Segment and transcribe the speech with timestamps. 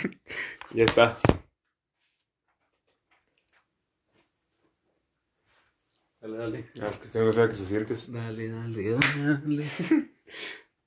[0.74, 1.18] ya está.
[6.20, 6.70] Dale, dale.
[6.82, 8.12] Ah, es que tengo que saber que se sientes.
[8.12, 9.64] Dale, dale, dale.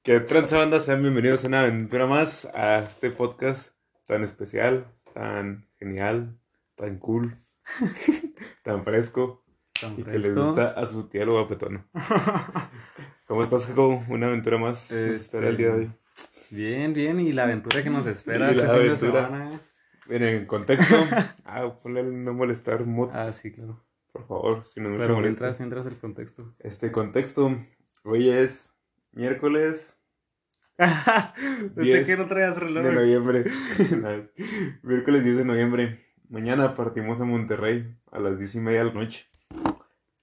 [0.03, 3.73] Que transa banda, sean bienvenidos a una aventura más a este podcast
[4.05, 6.37] tan especial, tan genial,
[6.75, 7.37] tan cool,
[8.63, 9.45] tan fresco
[9.79, 10.43] Tan y que les fresco.
[10.47, 11.87] gusta a su tía lo guapetona.
[13.27, 14.03] ¿Cómo estás, Jacobo?
[14.09, 14.91] Una aventura más.
[14.91, 15.91] Este, espera el día de hoy.
[16.53, 17.19] Bien, bien.
[17.19, 19.25] Y la aventura que nos espera Y este la fin de aventura.
[19.25, 19.61] semana.
[20.07, 20.95] Miren, en contexto.
[21.45, 23.83] ah, ponle el no molestar mod, Ah, sí, claro.
[24.11, 26.55] por favor, si no me Pero mientras entras el contexto.
[26.59, 27.57] Este contexto,
[28.03, 28.69] hoy es
[29.11, 29.97] miércoles
[30.77, 32.83] ¿Usted Diez que no traías reloj?
[32.83, 33.45] de noviembre.
[34.81, 35.99] Miércoles 10 de noviembre.
[36.29, 39.27] Mañana partimos a Monterrey a las 10 y media de la noche.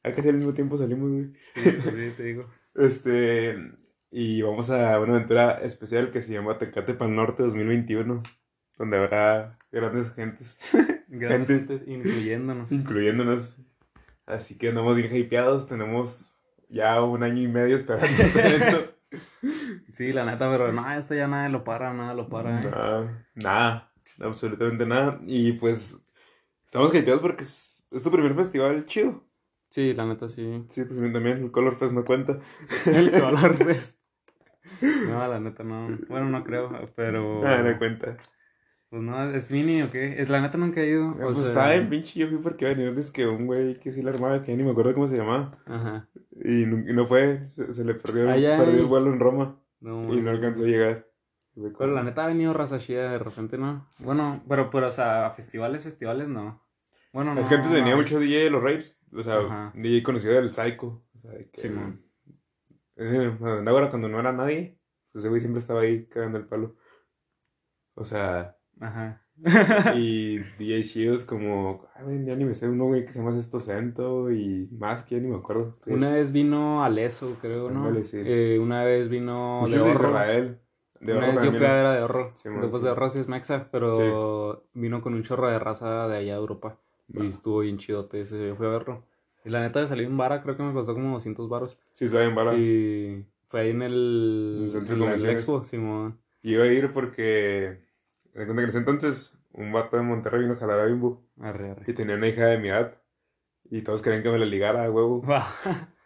[0.02, 1.32] A casi al mismo tiempo salimos, güey.
[1.54, 2.50] Sí, pues sí, te digo.
[2.74, 3.56] Este,
[4.10, 8.22] y vamos a una aventura especial que se llama Tecate Pal Norte 2021,
[8.78, 10.58] donde habrá grandes gentes,
[11.08, 11.78] Grandes Gente.
[11.78, 12.72] gentes incluyéndonos.
[12.72, 13.56] incluyéndonos.
[14.26, 16.34] Así que andamos bien hypeados, tenemos
[16.68, 18.94] ya un año y medio esperando evento.
[19.92, 22.60] Sí, la neta, pero no, esto ya nada lo para, nada lo para.
[22.60, 22.70] ¿eh?
[22.70, 25.20] Nada, nada, absolutamente nada.
[25.26, 25.98] Y pues
[26.64, 29.24] estamos hypeados porque es, es tu primer festival chido.
[29.68, 30.64] Sí, la neta, sí.
[30.68, 32.38] Sí, pues también, el Color Fest no cuenta.
[32.86, 33.98] El color fest.
[35.08, 35.98] No, la neta no.
[36.08, 37.40] Bueno, no creo, pero.
[37.46, 38.16] Ah, no cuenta.
[38.90, 40.20] Pues no, ¿es mini o qué?
[40.20, 41.10] Es la neta nunca he ido.
[41.10, 43.46] O pues sea, estaba en pinche, yo fui porque iba a venir antes que un
[43.46, 45.56] güey que sí la armaba, que ni me acuerdo cómo se llamaba.
[45.64, 46.08] Ajá.
[46.44, 50.12] Y no, y no fue, se, se le perdió, perdió el vuelo en Roma No,
[50.12, 51.06] y no alcanzó a llegar.
[51.54, 53.88] Pero la neta ha venido raza chida de repente, ¿no?
[53.98, 56.60] Bueno, pero, pero, o sea, a festivales, festivales, no.
[57.12, 57.40] Bueno, no.
[57.40, 59.72] Es que antes venía mucho DJ de los raves, o sea, Ajá.
[59.74, 61.04] DJ conocido del Psycho.
[61.14, 62.02] O sea, de que, Simón.
[63.00, 64.78] Eh, ahora cuando no era nadie,
[65.12, 66.76] pues ese güey siempre estaba ahí cagando el palo.
[67.94, 69.22] O sea, Ajá.
[69.96, 73.36] y DJ chidos como, ay, güey, ya ni me sé uno, güey, que se llama
[73.36, 75.72] Esto Cento y más que ya ni me acuerdo.
[75.86, 77.86] Una vez vino Aleso, creo, ¿no?
[77.86, 78.18] Ándale, sí.
[78.22, 79.90] Eh, una vez vino Muchos de.
[79.90, 80.60] Israel.
[81.00, 82.32] De una vez yo fui a ver a de Horro.
[82.34, 82.86] Simón, Después sí.
[82.86, 86.38] de Horro sí es Mexa, pero vino con un chorro de raza de allá de
[86.38, 86.78] Europa.
[87.16, 87.24] Va.
[87.24, 89.04] Y estuvo bien chidote ese, yo fui a verlo.
[89.44, 91.78] Y la neta de salir en vara, creo que me costó como 200 baros.
[91.92, 92.58] Sí, está bien barato.
[92.58, 96.20] Y fue ahí en el, En el centro en en expo, Simón.
[96.42, 97.82] Y iba a ir porque,
[98.34, 101.22] me cuenta que en ese entonces, un vato de Monterrey vino a jalar a Bimbo
[101.40, 101.84] Arre, arre.
[101.86, 103.00] y tenía una hija de mi edad.
[103.70, 105.22] Y todos querían que me la ligara huevo.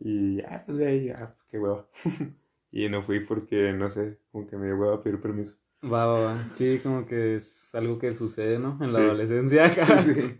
[0.00, 1.88] Y ya, pues ahí, ya, qué huevo.
[2.70, 5.56] y no fui porque, no sé, como que me dio huevo a pedir permiso.
[5.82, 6.38] Va, va, va.
[6.54, 8.78] Sí, como que es algo que sucede, ¿no?
[8.80, 9.04] En la Sí.
[9.04, 9.68] adolescencia.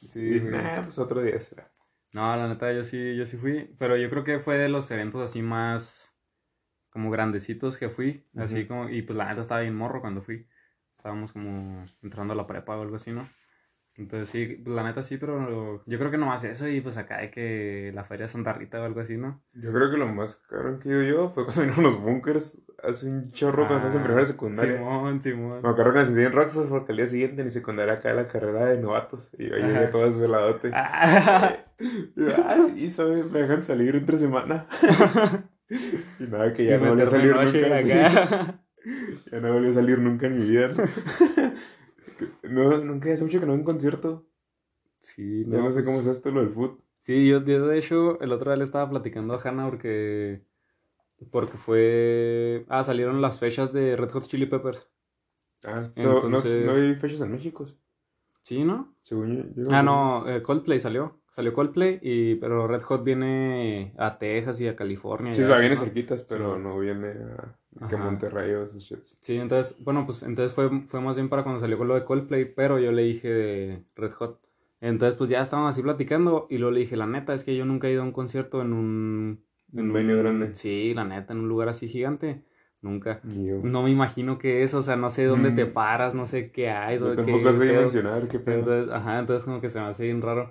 [0.00, 0.08] Sí.
[0.08, 0.50] Sí, güey.
[0.52, 1.70] nah, pues otro día será.
[2.12, 3.74] No, la neta, yo sí, yo sí fui.
[3.78, 6.16] Pero yo creo que fue de los eventos así más
[6.90, 8.26] como grandecitos que fui.
[8.36, 10.48] Así como, y pues la neta estaba bien morro cuando fui.
[10.94, 13.28] Estábamos como entrando a la prepa o algo así, ¿no?
[14.00, 17.18] Entonces sí, pues la neta sí, pero yo creo que nomás eso y pues acá
[17.18, 19.42] de que la feria de Santa Rita o algo así, ¿no?
[19.52, 22.62] Yo creo que lo más caro que he ido yo fue cuando vinieron los bunkers
[22.82, 24.76] hace un chorro cuando estabas en Ah, primera secundaria.
[24.78, 25.60] Simón, Simón.
[25.62, 28.14] Me acuerdo que me sentí en Rockstar porque al día siguiente en mi secundaria acá
[28.14, 30.70] la carrera de novatos y yo llegué todo desveladote.
[30.72, 31.58] Ah,
[32.16, 34.66] yo, ah, sí, soy, me dejan salir entre semana.
[36.18, 37.76] y nada, que ya y no volví a salir nunca.
[37.76, 38.60] acá.
[39.30, 40.68] Ya no volví a salir nunca en mi vida.
[40.68, 40.84] No,
[42.50, 44.26] nunca hace mucho que no a un concierto.
[44.98, 46.80] Sí, Ya no sé pues, cómo es esto lo del foot.
[47.00, 50.44] Sí, yo, yo, de hecho el otro día le estaba platicando a Hannah porque
[51.30, 54.88] porque fue ah salieron las fechas de Red Hot Chili Peppers.
[55.64, 57.66] Ah, no, no, no hay fechas en México.
[58.50, 58.92] Sí, ¿no?
[59.02, 59.44] Según yo.
[59.54, 61.20] yo- Ah, no, eh, Coldplay salió.
[61.30, 65.32] Salió Coldplay y pero Red Hot viene a Texas y a California.
[65.32, 65.80] Sí, o sea, viene ¿no?
[65.80, 66.60] cerquitas, pero Sí.
[66.60, 67.10] no viene
[67.80, 67.96] a, que.
[67.96, 69.16] Monterrey o esos shits.
[69.20, 72.04] Sí, entonces, bueno, pues entonces fue, fue más bien para cuando salió con lo de
[72.04, 74.40] Coldplay, pero yo le dije de Red Hot.
[74.80, 77.64] Entonces, pues ya estábamos así platicando y luego le dije, la neta, es que yo
[77.64, 79.44] nunca he ido a un concierto en un...
[79.72, 80.56] Un venue grande.
[80.56, 82.42] Sí, la neta, en un lugar así gigante.
[82.82, 83.20] Nunca.
[83.24, 83.60] Yo.
[83.62, 85.54] No me imagino qué es, o sea, no sé dónde Mm.
[85.54, 86.98] te paras, no sé qué hay.
[86.98, 87.80] Yo tampoco sé pedo.
[87.80, 88.58] mencionar qué pedo.
[88.60, 90.50] Entonces, ajá, entonces como que se me hace bien raro.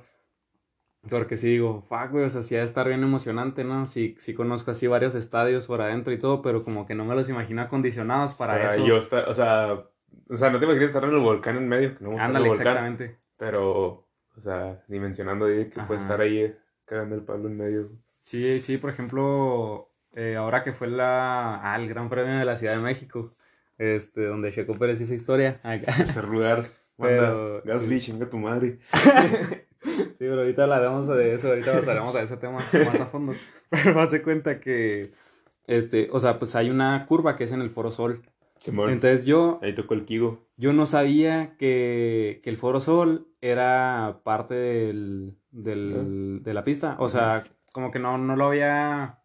[1.09, 3.85] Porque sí digo, fuck, güey, o sea, sí ha de estar bien emocionante, ¿no?
[3.85, 7.15] Sí, sí conozco así varios estadios por adentro y todo, pero como que no me
[7.15, 8.85] los imagino acondicionados para o sea, eso.
[8.85, 9.85] yo está, o sea,
[10.29, 12.49] o sea, no te imaginas estar en el volcán en medio, que no Ándale, el
[12.49, 13.17] volcán, exactamente.
[13.37, 14.05] pero,
[14.35, 15.87] o sea, dimensionando ahí que Ajá.
[15.87, 17.89] puede estar ahí eh, cagando el palo en medio.
[18.19, 22.55] Sí, sí, por ejemplo, eh, ahora que fue la, ah, el Gran Premio de la
[22.57, 23.33] Ciudad de México,
[23.77, 25.59] este, donde Checo Pérez hizo historia.
[25.63, 26.63] Ese lugar,
[26.97, 28.77] Pero, Gasly, chinga tu madre.
[29.81, 33.31] Sí, pero ahorita hablaremos de eso, ahorita pasaremos a ese tema más a fondo.
[33.69, 35.13] Pero hace cuenta que,
[35.67, 38.21] este, o sea, pues hay una curva que es en el Foro Sol.
[38.57, 38.89] Simón.
[38.89, 40.45] Entonces yo, Ahí tocó el Kigo.
[40.57, 46.97] yo no sabía que, que el Foro Sol era parte del, del- de la pista.
[46.99, 49.18] O sea, como que no, no lo había...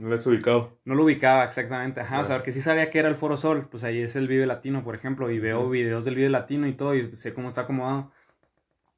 [0.00, 0.78] No lo has ubicado.
[0.84, 2.38] No lo ubicaba exactamente, ajá, o sea, Ah.
[2.38, 4.94] porque sí sabía que era el Foro Sol, pues ahí es el Vive Latino, por
[4.94, 8.10] ejemplo, y veo videos del Vive Latino y todo, y sé cómo está acomodado.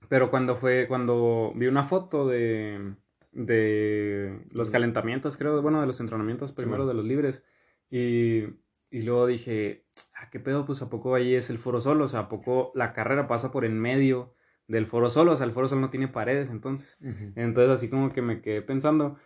[0.08, 2.94] Pero cuando fue, cuando vi una foto de,
[3.32, 7.42] de los calentamientos, creo, bueno, de los entrenamientos primero de los libres,
[7.90, 8.44] y,
[8.90, 9.84] y luego dije,
[10.14, 10.64] ah, ¿qué pedo?
[10.66, 13.50] Pues a poco ahí es el Foro Sol, o sea, a poco la carrera pasa
[13.50, 14.34] por en medio
[14.68, 16.98] del Foro Sol, o sea, el Foro Sol no tiene paredes, entonces.
[17.34, 19.16] Entonces así como que me quedé pensando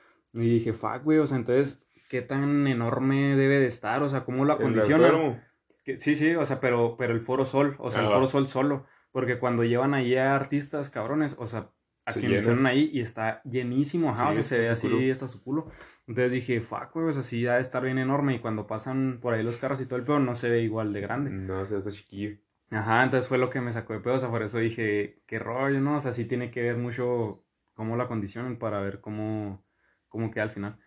[0.43, 4.03] y dije, fuck, güey, o sea, entonces, ¿qué tan enorme debe de estar?
[4.03, 5.43] O sea, ¿cómo lo acondicionan?
[5.85, 8.09] Que- Sí, sí, o sea, pero, pero el Foro Sol, o sea, el.
[8.09, 11.71] Foro Sol solo, porque cuando llevan ahí a artistas cabrones, o sea,
[12.05, 12.69] a Se quienes llena.
[12.71, 15.13] ahí y está llenísimo, ajá, Sí, o sea, se ve así culo.
[15.13, 15.71] hasta su culo.
[16.07, 19.19] Entonces dije, fuck, güey, o sea, sí, ha de estar bien enorme y cuando pasan
[19.21, 21.31] por ahí los carros y todo el pedo no se ve igual de grande.
[21.31, 22.37] No, o sea, está chiquillo.
[22.71, 25.39] Ajá, entonces fue lo que me sacó de pedo, o sea, por eso dije, qué
[25.39, 25.97] rollo, ¿no?
[25.97, 27.45] O sea, sí tiene que ver mucho
[27.75, 29.65] cómo la condicionan para ver cómo,
[30.17, 30.79] cómo queda al final.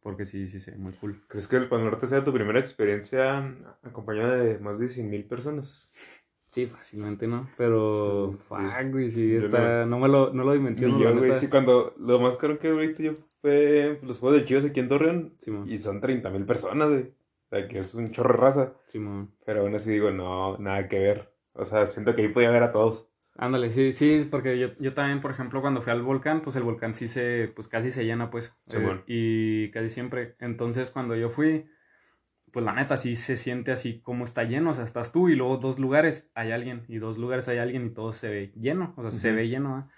[0.00, 1.22] Porque sí, sí, sí, muy cool.
[1.28, 3.44] ¿Crees que el Pal Norte sea tu primera experiencia
[3.82, 5.92] acompañada de más de 100 mil personas?
[6.46, 7.50] Sí, fácilmente, ¿no?
[7.58, 11.38] Pero, Sí, fuck, güey, sí, está, no me lo, no lo dimensiono, yo, güey.
[11.38, 13.12] Sí, cuando lo más caro que he visto yo
[13.42, 15.36] fue los juegos de Chivas aquí en Torreón.
[15.66, 17.02] Y son 30 mil personas, güey.
[17.02, 18.74] O sea, que es un chorro de raza.
[19.44, 21.34] Pero aún así digo, no, nada que ver.
[21.52, 23.07] O sea, siento que ahí podía ver a todos.
[23.40, 26.64] Ándale, sí, sí, porque yo, yo también, por ejemplo, cuando fui al volcán, pues el
[26.64, 28.52] volcán sí se, pues casi se llena, pues.
[28.74, 30.34] Eh, y casi siempre.
[30.40, 31.66] Entonces, cuando yo fui,
[32.50, 34.70] pues la neta sí se siente así como está lleno.
[34.70, 37.86] O sea, estás tú y luego dos lugares hay alguien y dos lugares hay alguien
[37.86, 38.92] y todo se ve lleno.
[38.96, 39.88] O sea, se ve lleno.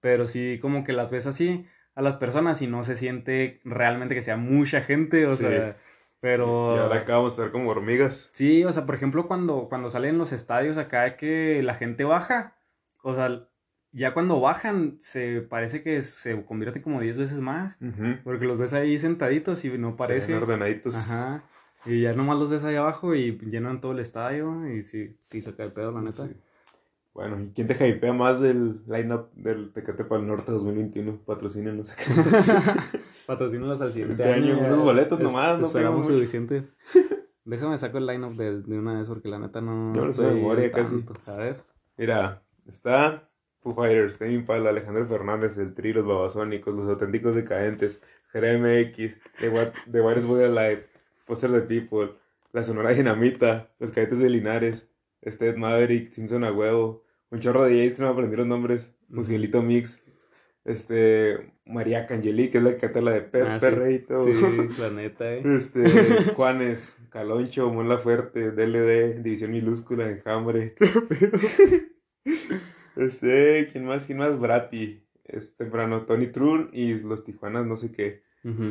[0.00, 4.14] Pero sí como que las ves así a las personas y no se siente realmente
[4.14, 5.44] que sea mucha gente, o Sí.
[5.44, 5.78] sea,
[6.20, 6.76] pero...
[6.76, 8.30] Y ahora acá vamos a estar como hormigas.
[8.32, 12.56] Sí, o sea, por ejemplo, cuando, cuando salen los estadios acá que la gente baja,
[13.04, 13.48] o sea,
[13.92, 18.16] ya cuando bajan se parece que se convierte como 10 veces más, Ujú.
[18.24, 20.32] porque los ves ahí sentaditos y no Se parece.
[20.32, 20.94] ven ordenaditos.
[20.96, 21.44] Ajá.
[21.86, 25.40] Y ya nomás los ves ahí abajo y llenan todo el estadio y sí, sí
[25.42, 26.26] se cae pedo, la neta.
[26.26, 26.32] Sí.
[27.12, 31.20] Bueno, ¿y quién te hypea más del lineup del Tecate para el Norte 2021?
[31.24, 32.90] Patrocínenos acá.
[33.26, 36.66] Patrocínalos al siguiente Este año, unos boletos Es- nomás, no Esperamos suficiente.
[37.44, 39.94] Déjame saco el lineup de, de una vez porque la neta no.
[39.94, 41.04] Yo lo sé de memoria casi.
[41.26, 41.62] A ver.
[41.96, 43.28] Mira, está
[43.60, 48.02] Foo Fighters, Tame Impala, Alejandro Fernández, El Tri, Los Babasónicos, Los Auténticos Decadentes,
[48.32, 50.86] Jeremy X, The, The Wireless Body Alive,
[51.24, 52.16] Foster the People,
[52.52, 54.90] La Sonora Dinamita, Los Cadetes de Linares,
[55.22, 58.92] Sted Maverick, Simpson a Huevo, un chorro de Jays que no me aprendí los nombres.
[59.08, 60.00] Musielito Mix,
[60.64, 63.66] este, María Cangeli, que es la que canta la de Per, Ah, sí.
[63.66, 64.32] Perreito, Sí,
[64.80, 65.42] la neta, eh.
[65.44, 65.84] este,
[66.36, 70.74] Juanes, Caloncho, Mon Laferte, DLD, División Minúscula, Enjambre.
[72.96, 74.06] Este, ¿quién más?
[74.06, 74.38] ¿Quién más?
[74.38, 75.00] Brati.
[75.24, 78.22] Es temprano, Tony Trun y los Tijuanas, no sé qué.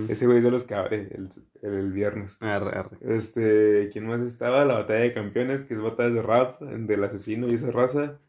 [0.08, 1.28] Ese güey es de los que abre el,
[1.64, 2.38] el viernes.
[2.42, 2.98] Arre, arre.
[3.02, 4.66] Este, ¿quién más estaba?
[4.66, 8.20] La batalla de campeones, que es batalla de rap, del asesino y esa raza.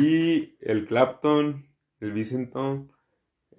[0.00, 1.66] Y el Clapton,
[1.98, 2.92] el Vicenton,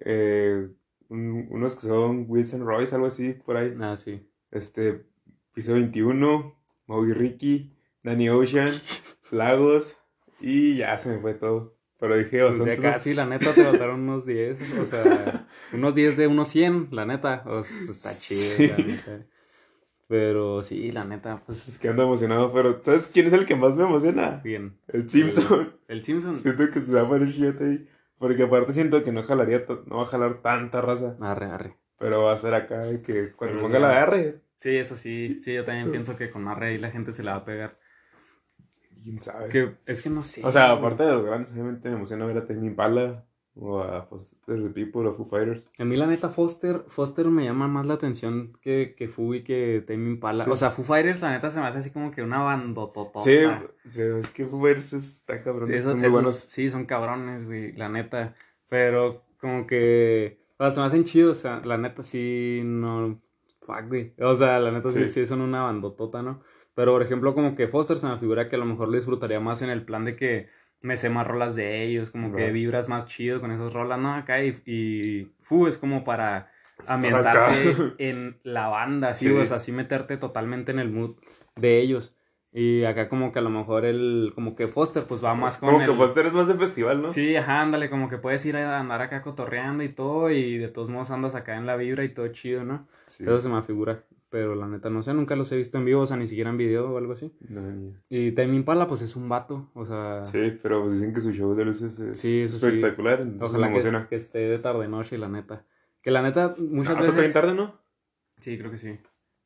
[0.00, 0.68] eh,
[1.08, 3.74] un- unos que son Wilson Royce, algo así, por ahí.
[3.78, 4.26] Ah, sí.
[4.50, 5.04] Este,
[5.52, 8.70] piso 21, Moby Ricky, Danny Ocean,
[9.30, 9.98] Lagos,
[10.42, 11.76] y ya se me fue todo.
[11.98, 12.70] Pero dije Pues bastante.
[12.70, 14.58] de casi, la neta, te faltaron unos 10.
[14.80, 17.44] O sea, unos 10 de unos 100, la neta.
[17.46, 19.26] O sea, está chido, la neta.
[20.08, 23.56] Pero sí, la neta, pues Es que ando emocionado, pero ¿sabes quién es el que
[23.56, 24.40] más me emociona?
[24.44, 24.76] bien.
[24.88, 25.74] El Simpson.
[25.88, 26.36] El Simpson.
[26.36, 27.88] Siento que se va a poner chillota ahí.
[28.18, 31.16] Porque aparte siento que no jalaría, no va a jalar tanta raza.
[31.20, 31.76] Arre, arre.
[31.98, 33.86] Pero va a ser acá que cuando Pero ponga ya.
[33.86, 35.40] la de arre, Sí, eso sí.
[35.40, 37.78] Sí, yo también pienso que con Arre ahí la gente se la va a pegar.
[39.02, 39.48] Quién sabe.
[39.50, 40.42] Que, es que no sé.
[40.44, 44.02] O sea, aparte de los grandes, obviamente me emociona ver a Tame Impala o a
[44.02, 45.68] Foster the People o Foo Fighters.
[45.78, 49.44] A mí la neta Foster, Foster me llama más la atención que, que Foo y
[49.44, 50.44] que Tame Impala.
[50.44, 50.50] Sí.
[50.50, 53.20] O sea, Foo Fighters la neta se me hace así como que una bandototota.
[53.20, 53.38] Sí,
[53.84, 55.70] sí, es que Foo Fighters está cabrón.
[55.70, 56.34] Esos- son muy esos buenos.
[56.38, 58.34] sí, son cabrones, güey, la neta.
[58.70, 63.20] Pero como que, o sea, se me hacen chidos, o sea, la neta sí, no,
[63.66, 64.14] fuck, güey.
[64.18, 65.08] O sea, la neta sí, Sí.
[65.08, 66.40] sí son una bandotota, ¿no?
[66.74, 69.40] Pero, por ejemplo, como que Foster se me figura que a lo mejor lo disfrutaría
[69.40, 70.48] más en el plan de que
[70.80, 72.54] me sé más rolas de ellos, como que Right.
[72.54, 74.14] vibras más chido con esas rolas, ¿no?
[74.14, 76.50] Acá y, y Fu es como para
[76.86, 77.54] ambientarte
[77.98, 79.32] en la banda, así, Sí.
[79.34, 81.16] o sea, así meterte totalmente en el mood
[81.56, 82.14] de ellos.
[82.54, 85.70] Y acá como que a lo mejor el, como que Foster pues va más con
[85.70, 87.10] Como que el- Foster es más de festival, ¿no?
[87.10, 90.68] Sí, ajá, ándale, como que puedes ir a andar acá cotorreando y todo, y de
[90.68, 92.86] todos modos andas acá en la vibra y todo chido, ¿no?
[93.06, 93.24] Sí.
[93.24, 94.02] Eso se me figura.
[94.32, 96.48] Pero la neta, no sé, nunca los he visto en vivo, o sea, ni siquiera
[96.48, 97.36] en video o algo así.
[97.50, 100.24] No, ni- Y Tame Impala, pues es un vato, o sea...
[100.24, 102.64] Sí, pero pues dicen que su show de luces es Sí, eso sí.
[102.64, 103.20] espectacular.
[103.20, 104.08] Entonces Ojalá me emociona.
[104.08, 105.66] que esté de tarde noche, la neta.
[106.00, 107.32] Que la neta, muchas Ah, toca bien veces...
[107.34, 107.78] tarde, ¿no?
[108.38, 108.98] Sí, creo que sí.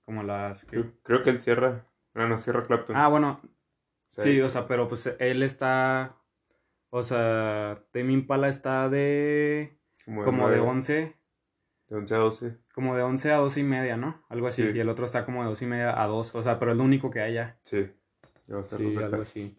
[0.05, 0.63] Como las...
[0.65, 1.89] que- Creo, creo que él cierra.
[2.15, 2.95] No, no, cierra Clapton.
[2.95, 3.41] Ah, bueno,
[4.07, 6.17] sí, o sea, pero pues él está...
[6.91, 9.81] O sea, Tame Impala está de...
[10.05, 11.17] como, Como de nueve, 11...
[11.89, 12.57] De 11 a 12.
[12.75, 14.25] Como de 11 a 12 y media, ¿no?
[14.29, 14.63] Algo así.
[14.63, 14.71] Sí.
[14.75, 16.35] Y el otro está como de 12 y media a 2.
[16.35, 17.59] O sea, pero es lo único que haya.
[17.63, 17.89] Sí.
[18.47, 19.57] Ya va a estar Sí, algo así.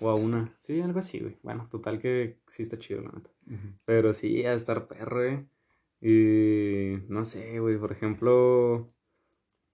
[0.00, 0.54] O a una.
[0.58, 1.38] Sí, algo así, güey.
[1.42, 3.30] Bueno, total que sí está chido, la neta.
[3.84, 5.46] Pero sí, a estar perro, güey.
[6.00, 7.76] Y no sé, güey.
[7.78, 8.86] Por ejemplo,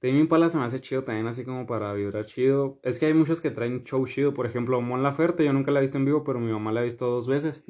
[0.00, 2.78] Tame Impala se me hace chido también, así como para vibrar chido.
[2.83, 4.35] Es que hay muchos que traen show chido.
[4.35, 6.81] Por ejemplo, Mon Laferte, yo nunca la he visto en vivo, pero mi mamá la
[6.81, 7.64] ha visto dos veces.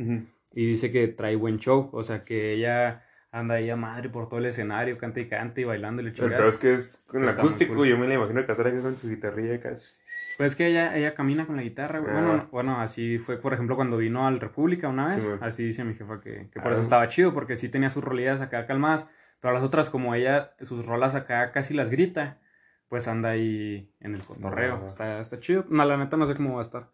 [0.52, 1.90] Y dice que trae buen show.
[1.92, 3.05] O sea, que ella
[3.38, 6.36] anda ahí a madre por todo el escenario, canta y canta y bailando y chingada.
[6.36, 7.74] peor es que es con el acústico.
[7.74, 7.88] cool.
[7.88, 9.70] Yo me la imagino casar acá con su guitarrilla acá.
[10.38, 12.12] Pues es que ella, ella camina con la guitarra, güey.
[12.12, 12.36] Bueno, Ah.
[12.36, 15.22] no- bueno, así fue, por ejemplo, cuando vino al República una vez.
[15.22, 16.74] Sí, así dice mi jefa que, que por Ah.
[16.74, 19.06] eso estaba chido, porque sí tenía sus rolillas acá calmadas.
[19.40, 22.38] Pero las otras, como ella, sus rolas acá casi las grita,
[22.88, 24.80] pues anda ahí en el cotorreo.
[24.82, 24.86] Ah.
[24.86, 25.64] Está, está chido.
[25.68, 26.90] No, la neta no sé cómo va a estar.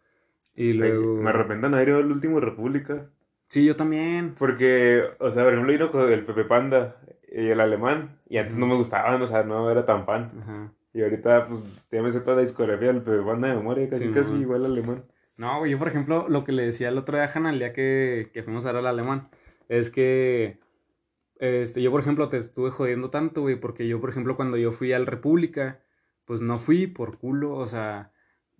[0.55, 1.21] Y luego...
[1.21, 3.09] Me arrepiento de no haber ido al último República.
[3.53, 4.33] Sí, yo también.
[4.39, 6.95] Porque, o sea, por ejemplo, vino con el Pepe Panda
[7.31, 8.17] y el alemán.
[8.27, 10.31] Y antes no me gustaban, o sea, no era tan fan.
[10.41, 10.73] Ajá.
[10.91, 14.05] Y ahorita, pues, ya me sé toda la discografía del Pepe Panda de memoria, casi,
[14.05, 15.03] Sí, casi igual al alemán.
[15.37, 17.59] No, güey, yo por ejemplo, lo que le decía el otro día a Hannah el
[17.59, 19.21] día que, que fuimos a ver al alemán,
[19.69, 20.57] es que,
[21.39, 24.71] este, yo por ejemplo te estuve jodiendo tanto, güey, porque yo por ejemplo cuando yo
[24.71, 25.79] fui al República,
[26.25, 28.11] pues no fui por culo, o sea,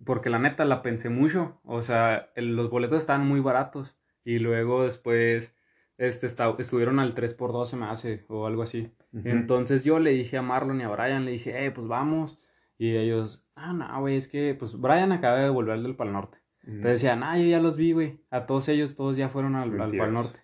[0.04, 4.38] porque la neta la pensé mucho, o sea, el- los boletos estaban muy baratos y
[4.38, 5.54] luego después,
[5.98, 8.92] este, estuvieron al 3x2 se me hace, o algo así.
[9.12, 12.40] Entonces yo le dije a Marlon y a Brian, le dije, eh, pues vamos.
[12.76, 16.38] Y ellos, ah, no, güey, es que, pues Brian acaba de volver del Pal Norte.
[16.62, 16.72] Ujú.
[16.72, 18.20] Entonces decían, ah, yo ya los vi, güey.
[18.30, 20.12] A todos ellos, todos ya fueron al, al Pal.
[20.12, 20.40] Norte.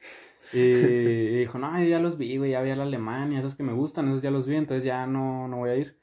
[0.53, 3.55] Y, y dijo, no, yo ya los vi, güey, ya vi al alemán y esos
[3.55, 5.99] que me gustan, esos ya los vi, entonces ya no, no voy a ir.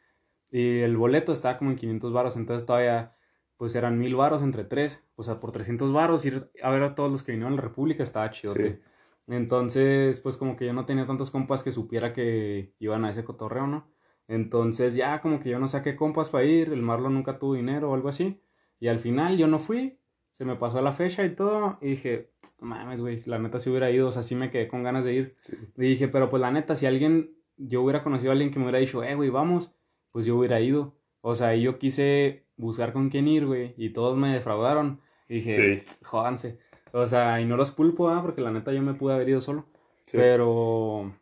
[0.50, 3.17] Y el boleto estaba como en 500 varos, entonces todavía,
[3.58, 5.04] pues eran mil varos entre tres.
[5.16, 7.62] O sea, por 300 varos ir a ver a todos los que vinieron a la
[7.64, 8.70] República estaba chidote.
[8.70, 8.80] Sí.
[9.28, 13.26] Entonces, pues como que yo no tenía tantos compas que supiera que iban a ese
[13.26, 13.92] cotorreo, ¿no?
[14.28, 17.92] Entonces ya como que yo no saqué compas para ir, el Marlon nunca tuvo dinero
[17.92, 18.42] o algo así.
[18.80, 20.00] Y al final yo no fui,
[20.32, 23.70] se me pasó la fecha y todo, y dije, "No mames, güey, la neta si
[23.70, 25.36] hubiera ido, o sea, sí me quedé con ganas de ir.
[25.44, 25.58] Sí.
[25.78, 28.66] Y dije, pero pues la neta, si alguien, yo hubiera conocido a alguien que me
[28.66, 29.74] hubiera dicho, eh, güey, vamos,
[30.12, 30.97] pues yo hubiera ido.
[31.22, 35.02] O sea, y yo quise buscar con quién ir, güey, y todos me defraudaron.
[35.30, 35.96] Y dije, Sí.
[36.04, 36.60] jódanse.
[36.94, 38.22] O sea, y no los culpo, ¿ah?
[38.22, 39.66] porque la neta yo me pude haber ido solo.
[40.06, 40.16] Sí.
[40.18, 41.14] Pero,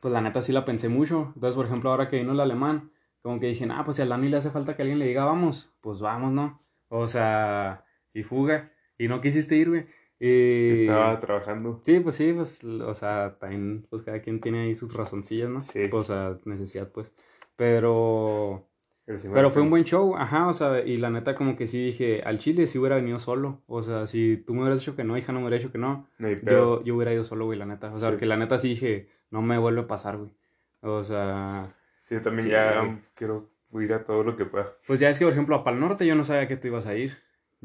[0.00, 1.32] pues la neta sí la pensé mucho.
[1.34, 2.90] Entonces, por ejemplo, ahora que vino el alemán,
[3.22, 5.24] como que dije, ah, pues si al Dani le hace falta que alguien le diga
[5.24, 6.62] vamos, pues vamos, ¿no?
[6.88, 8.72] O sea, y fuga.
[8.98, 9.86] Y no quisiste ir, güey.
[10.18, 10.82] Y...
[10.82, 11.80] Estaba trabajando.
[11.82, 15.60] Sí, pues sí, pues, o sea, también, pues cada quien tiene ahí sus razoncillas, ¿no?
[15.60, 15.80] Sí.
[15.92, 17.12] O sea, necesidad, pues.
[17.56, 18.66] Pero,
[19.06, 22.22] Pero, fue un buen show, ajá, o sea, y la neta como que sí dije,
[22.24, 23.62] al Chile sí hubiera venido solo.
[23.68, 25.78] O sea, si tú me hubieras dicho que no, hija no me hubiera dicho que
[25.78, 26.08] no,
[26.42, 27.94] yo, yo hubiera ido solo, güey, la neta.
[27.94, 28.12] O sea, Sí.
[28.14, 30.34] porque la neta sí dije, no me vuelve a pasar, güey.
[30.80, 32.98] O sea, Sí, yo también Sí, ya güey.
[33.14, 34.66] quiero ir a todo lo que pueda.
[34.88, 36.86] pues ya es que, por ejemplo, a Pal Norte yo no sabía que tú ibas
[36.88, 37.16] a ir.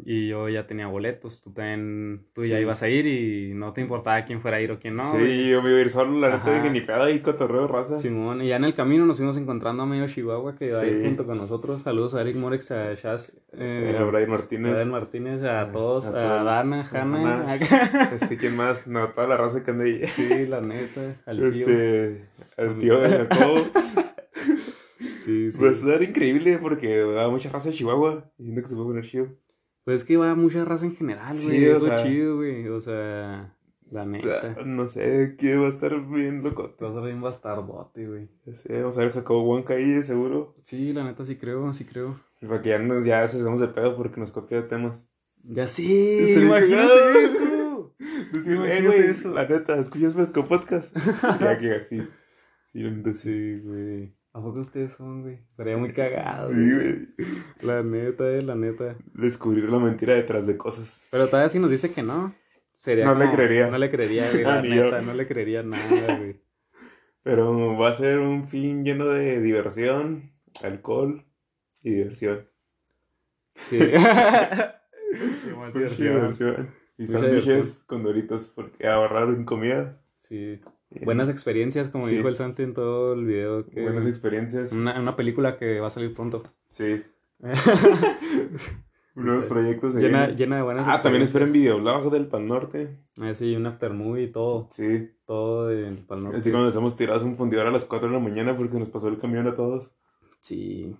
[0.03, 2.61] Y yo ya tenía boletos, tú también, tú ya Sí.
[2.61, 5.05] ibas a ir y no te importaba quién fuera a ir o quién no.
[5.05, 5.49] sí, güey.
[5.49, 7.99] yo me iba a ir solo, la neta, de que ni pedo ahí cotorreo raza.
[7.99, 10.87] Simón, y ya en el camino nos fuimos encontrando a medio Chihuahua que iba a
[10.87, 11.05] ir Sí.
[11.05, 11.81] junto con nosotros.
[11.81, 14.75] Saludos a Eric Morex, a Shaz, eh, a Brian a Martínez.
[14.75, 16.43] Dan Martínez, a a- todos, a a.
[16.45, 17.55] Dana, A Hanna.
[18.15, 18.87] Este, ¿quién más?
[18.87, 20.05] No, toda la raza que anda ahí.
[20.07, 21.67] sí, la neta, al tío.
[21.67, 22.25] Este,
[22.57, 23.55] al tío de Jacobo.
[25.23, 25.61] Sí, sí.
[25.61, 28.31] Va a estar increíble porque va mucha raza de Chihuahua.
[28.39, 29.27] Y siento que se puede poner chido.
[29.91, 31.67] Pues es que va mucha raza en general, Sí, güey.
[31.69, 32.67] o es sea- chido, güey.
[32.69, 33.53] O sea,
[33.91, 34.55] la O sea, neta.
[34.65, 36.73] no sé, que va a estar bien loco.
[36.79, 38.29] Vas a ver un bastardote, güey.
[38.45, 40.55] Ya sé, vamos a ver Jacobo Huanca ahí, de seguro.
[40.63, 42.19] Sí, la neta sí creo, sí creo.
[42.41, 45.09] Y Para que ya nos ya se hacemos de pedo porque nos copia de temas.
[45.43, 47.95] Ya sí, imagínate eso.
[48.31, 49.31] Decir, eh, güey, eso.
[49.33, 50.95] la neta, ¿escuchas Fresco Podcast?
[51.41, 51.99] ya que así.
[52.63, 53.13] Sí, sí.
[53.13, 54.15] Sí, güey.
[54.33, 55.39] ¿A poco ustedes son, güey?
[55.49, 56.47] Estaría muy cagado.
[56.47, 57.07] Sí, güey.
[57.61, 58.95] La neta, eh, la neta.
[59.13, 61.09] Descubrir la mentira detrás de cosas.
[61.11, 62.33] Pero todavía si nos dice que no,
[62.73, 63.69] sería No le creería.
[63.69, 66.41] No le creería, güey, la neta, no le creería nada, güey.
[67.23, 70.31] Pero va a ser un fin lleno de diversión,
[70.63, 71.25] alcohol
[71.83, 72.47] y diversión.
[73.53, 73.79] Sí.
[75.13, 76.07] Sí, más diversión.
[76.07, 76.73] diversión.
[76.97, 80.01] Y sándwiches con doritos porque ahorrar en comida.
[80.19, 80.61] Sí.
[81.03, 82.17] Buenas experiencias, como Sí.
[82.17, 83.65] dijo el Santi en todo el video.
[83.65, 84.73] que- Buenas experiencias.
[84.73, 86.43] una, una película que va a salir pronto.
[86.67, 87.01] Sí.
[89.15, 89.95] Nuevos proyectos.
[89.95, 90.03] ahí.
[90.03, 92.97] llena, llena de buenas Ah, también esperen videoblog del Pan Norte.
[93.19, 94.67] Ah, sí, un aftermovie y todo.
[94.71, 95.09] Sí.
[95.25, 96.37] Todo del Pal Norte.
[96.37, 98.89] Así cuando nos hemos tirado un fundidor a las 4 de la mañana porque nos
[98.89, 99.91] pasó el camión a todos.
[100.39, 100.95] Sí,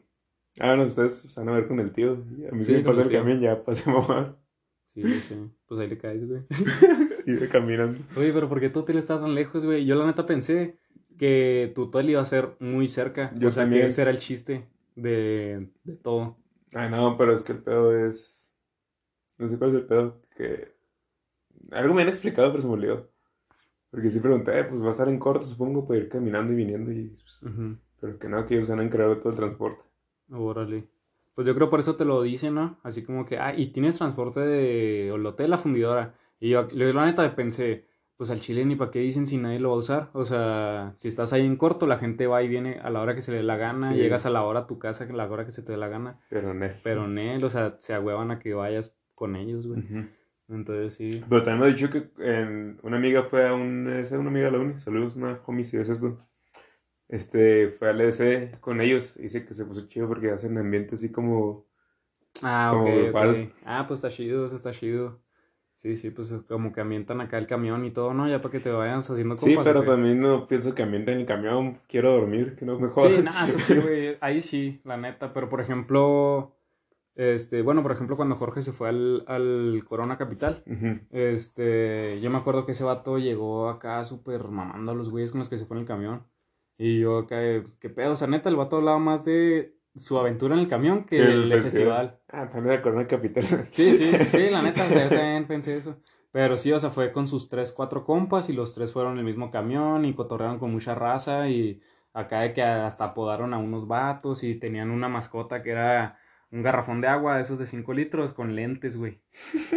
[0.59, 2.11] Ah, bueno, ustedes se van a ver con el tío.
[2.51, 3.19] A mí Sí, sí, me el el tío.
[3.19, 4.35] camión, ya pasé mamá.
[4.83, 5.49] sí, sí.
[5.65, 6.41] Pues ahí le caes, güey.
[7.25, 7.99] Iba caminando.
[8.17, 9.85] Oye, pero ¿por qué tu hotel está tan lejos, güey?
[9.85, 10.77] Yo la neta pensé
[11.17, 13.33] que tu hotel iba a ser muy cerca.
[13.37, 13.83] Yo o sea, también.
[13.83, 16.37] que ese era el chiste de, de todo.
[16.73, 18.53] Ah, no, pero es que el pedo es.
[19.37, 20.21] No sé cuál es el pedo.
[20.35, 20.75] Que.
[21.71, 23.11] Algo me han explicado, pero se me olvidó.
[23.91, 26.55] Porque sí pregunté, eh, pues va a estar en corto, supongo, para ir caminando y
[26.55, 26.91] viniendo.
[26.91, 27.13] Y...
[27.43, 27.77] Ujú.
[27.99, 29.83] Pero que no, que ellos encargar de todo el transporte.
[30.31, 30.87] Órale.
[31.35, 32.79] Pues yo creo por eso te lo dicen, ¿no?
[32.83, 36.15] Así como que, ah, y tienes transporte de el hotel la fundidora.
[36.41, 39.59] Y yo, yo la neta pensé, pues al chile ni para qué dicen si nadie
[39.59, 40.09] lo va a usar.
[40.13, 43.15] O sea, si estás ahí en corto, la gente va y viene a la hora
[43.15, 43.95] que se le dé la gana, Sí.
[43.95, 45.87] llegas a la hora a tu casa, a la hora que se te dé la
[45.87, 46.19] gana.
[46.29, 46.67] Pero no.
[46.83, 49.83] Pero Nel, o sea, se agüevan a que vayas con ellos, güey.
[50.49, 51.23] Entonces sí.
[51.29, 53.87] Pero también me ha dicho que en- una amiga fue a un.
[53.89, 54.75] Esa una amiga de la uni.
[54.77, 56.17] Saludos, una homie, si ves esto.
[57.07, 59.15] Este, fue al EDC con ellos.
[59.17, 61.67] Dice que se puso chido porque hacen ambiente así como.
[62.43, 63.01] Ah, Como ok, ok.
[63.03, 63.53] grupal.
[63.65, 65.21] Ah, pues está chido, eso está chido.
[65.81, 68.27] Sí, sí, pues es como que ambientan acá el camión y todo, ¿no?
[68.29, 69.87] Ya para que te vayas haciendo Sí, compas, pero ¿o qué?
[69.89, 71.73] también no pienso que ambiente en el camión.
[71.87, 73.13] Quiero dormir, que no me jodas.
[73.13, 74.17] Sí, nada, eso sí, güey.
[74.21, 75.33] Ahí sí, la neta.
[75.33, 76.55] Pero por ejemplo,
[77.15, 80.63] este, bueno, por ejemplo, cuando Jorge se fue al, al Corona Capital,
[81.09, 85.39] este, yo me acuerdo que ese vato llegó acá súper mamando a los güeyes con
[85.39, 86.27] los que se fue en el camión.
[86.77, 87.37] Y yo acá,
[87.79, 88.13] ¿qué pedo?
[88.13, 91.49] O sea, neta, el vato hablaba más de su aventura en el camión que El
[91.49, 92.19] del festival.
[92.29, 93.43] Ah, también la Corona Capital.
[93.43, 95.97] Sí, sí, sí, la neta, yo también pensé eso.
[96.31, 99.19] Pero sí, o sea, fue con sus tres, cuatro compas y los tres fueron en
[99.19, 101.81] el mismo camión y cotorrearon con mucha raza y
[102.13, 106.17] acá de que hasta apodaron a unos vatos y tenían una mascota que era
[106.51, 109.19] un garrafón de agua, de esos de 5 litros, con lentes, güey.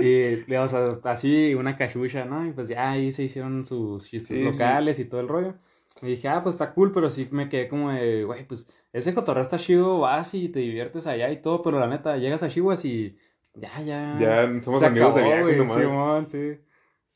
[0.00, 2.47] Y, o sea, así una cachucha, ¿no?
[2.47, 4.45] Y pues ya ahí se hicieron sus chistes Sí, sí.
[4.45, 5.54] locales y todo el rollo.
[6.02, 9.15] Y dije, ah, pues está cool, pero sí me quedé como de, güey, pues ese
[9.15, 12.49] cotorreo está chido, vas y te diviertes allá y todo, pero la neta, llegas a
[12.49, 13.17] Chihuahua y
[13.54, 14.19] ya, ya.
[14.19, 15.78] Ya somos Se amigos de acabó, viaje güey, nomás.
[15.80, 16.59] Simón, sí.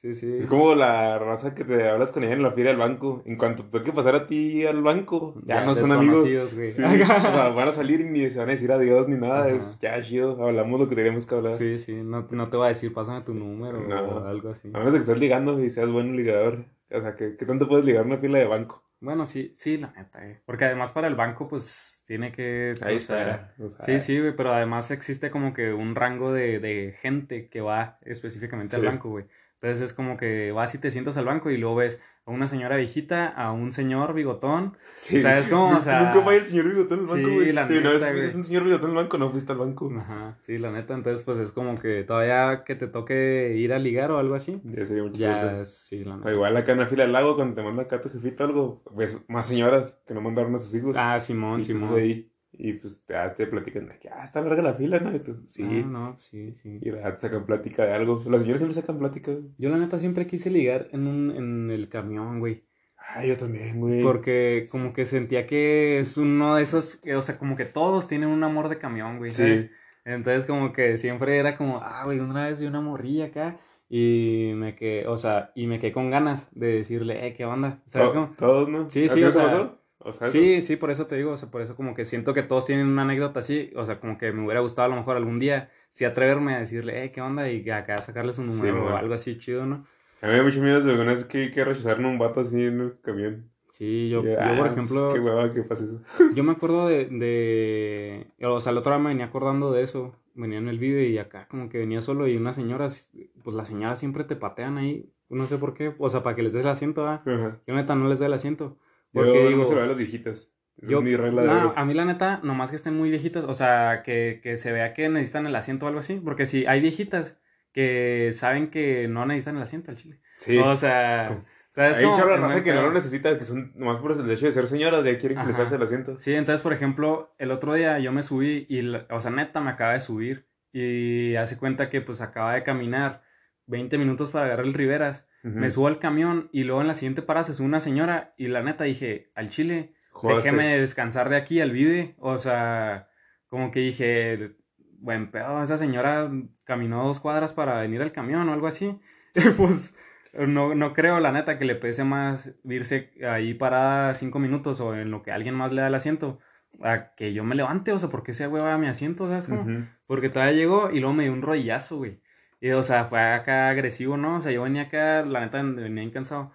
[0.00, 0.32] Sí, sí.
[0.38, 3.20] Es como la raza que te hablas con ella en la fila del banco.
[3.26, 6.30] En cuanto te toque pasar a ti al banco, ya, no son amigos.
[6.30, 6.68] desconocidos, güey.
[6.70, 9.46] Sí, o sea, van a salir y ni se van a decir adiós ni nada.
[9.46, 9.50] Ajá.
[9.50, 11.54] Es ya chido, hablamos lo que tenemos que hablar.
[11.54, 14.02] Sí, sí, no, no te voy a decir, pásame tu número No.
[14.02, 14.68] o algo así.
[14.72, 16.64] A menos de que estés ligando y seas buen ligador.
[16.92, 18.84] O sea, ¿qué, qué tanto puedes ligar una fila de banco?
[19.00, 20.40] Bueno, sí, sí, la neta, eh.
[20.46, 22.74] Porque además para el banco, pues, tiene que...
[22.82, 23.54] Ahí o sea, está.
[23.64, 27.48] o sea, Sí, sí, güey, pero además existe como que un rango de, de gente
[27.48, 29.26] que va específicamente al banco, güey.
[29.60, 32.46] Entonces es como que vas y te sientas al banco y luego ves a una
[32.46, 34.76] señora viejita, a un señor bigotón.
[34.94, 35.20] Sí.
[35.22, 35.76] ¿Sabes cómo?
[35.76, 37.52] O sea- Nunca vaya el señor bigotón al banco, Sí, güey.
[37.52, 38.36] la Sí, una vez neta, fuiste güey.
[38.36, 39.92] un señor bigotón al banco, no fuiste al banco.
[39.98, 43.78] Ajá, sí, la neta, entonces pues es como que todavía que te toque ir a
[43.78, 44.60] ligar o algo así.
[44.64, 46.32] Ya sería mucha Ya, sí, la O neta.
[46.32, 49.20] igual acá en la fila del lago, cuando te manda acá tu jefito algo, pues
[49.28, 50.96] más señoras que no mandaron a sus hijos.
[50.98, 51.94] Ah, Simón, y Simón.
[51.98, 52.30] ahí.
[52.52, 55.14] Y pues ya te platican de que, ah, está larga la fila, ¿no?
[55.14, 55.62] Y tú, sí.
[55.64, 56.78] Ah, no, sí, sí.
[56.80, 58.14] Y te sacan plática de algo.
[58.30, 59.32] Las señoras siempre sacan plática.
[59.58, 62.64] Yo la neta siempre quise ligar en un, en el camión, güey.
[62.96, 64.02] Ah, yo también, güey.
[64.02, 68.08] Porque como que sentía que es uno de esos, que, o sea, como que todos
[68.08, 69.62] tienen un amor de camión, güey, ¿sabes?
[69.62, 69.70] Sí.
[70.04, 73.58] Entonces como que siempre era como, ah, güey, una vez vi una morrilla acá
[73.90, 77.82] y me quedé, o sea, y me quedé con ganas de decirle, eh, ¿qué onda?
[77.86, 78.34] ¿Sabes cómo?
[78.36, 78.88] Todos, ¿no?
[78.90, 79.77] Sí, ¿A sí, o sea, pasó?
[80.00, 82.34] O sea, Sí, sí, por eso te digo, o sea, por eso como que siento
[82.34, 84.96] que todos tienen una anécdota así, o sea, como que me hubiera gustado a lo
[84.96, 87.50] mejor algún día, sí atreverme a decirle, eh, ¿qué onda?
[87.50, 89.86] Y acá sacarle su Sí, número o algo así chido, ¿no?
[90.20, 92.64] A mí me da mucho miedo de alguna vez que, que rechazaron un vato así
[92.64, 93.50] en el camión.
[93.68, 96.02] Sí, yo, yo ah, por pues, ejemplo, Qué hueva que pase eso.
[96.34, 100.16] yo me acuerdo de, de, o sea, el otro día me venía acordando de eso,
[100.34, 103.10] venía en el video y acá como que venía solo y unas señoras,
[103.44, 106.42] pues las señoras siempre te patean ahí, no sé por qué, o sea, para que
[106.42, 107.22] les des el asiento, ¿ah?
[107.66, 108.78] Yo neta no les doy el asiento,
[109.12, 109.66] porque no digo...
[109.66, 110.52] se lo a las viejitas.
[110.76, 111.72] Esa Yo, es mi regla de no, oro.
[111.76, 114.94] a mí la neta, nomás que estén muy viejitas, o sea, que, que se vea
[114.94, 117.40] que necesitan el asiento o algo así, porque si hay viejitas
[117.72, 120.20] que saben que no necesitan el asiento al chile.
[120.38, 120.58] Sí.
[120.58, 124.00] O sea, ¿sabes Hay un de Es raza que no lo necesita, que son nomás
[124.00, 125.64] por el hecho de ser señoras, ya quieren que les Ajá.
[125.64, 126.18] hace el asiento.
[126.20, 129.70] Sí, entonces, por ejemplo, el otro día yo me subí y, o sea, neta, me
[129.70, 133.22] acaba de subir y hace cuenta que pues acaba de caminar
[133.68, 135.26] 20 minutos para agarrar el Riveras.
[135.42, 138.48] Me subo al camión y luego en la siguiente parada se sube una señora y
[138.48, 142.16] la neta dije, al chile, déjeme descansar de aquí al vide.
[142.18, 143.08] O sea,
[143.46, 144.56] como que dije,
[144.98, 146.30] buen pedo, esa señora
[146.64, 148.98] caminó dos cuadras para venir al camión o algo así.
[149.56, 149.94] pues,
[150.34, 154.96] no, no creo, la neta, que le pese más irse ahí parada cinco minutos o
[154.96, 156.40] en lo que alguien más le da el asiento
[156.82, 159.86] a que yo me levante, o sea, porque ese hueva a mi asiento, ¿sabes cómo?
[160.06, 162.20] Porque todavía llegó y luego me dio un rodillazo, güey.
[162.60, 164.36] Y, o sea, fue acá agresivo, ¿no?
[164.36, 166.52] O sea, yo venía acá, la neta, venía incansado.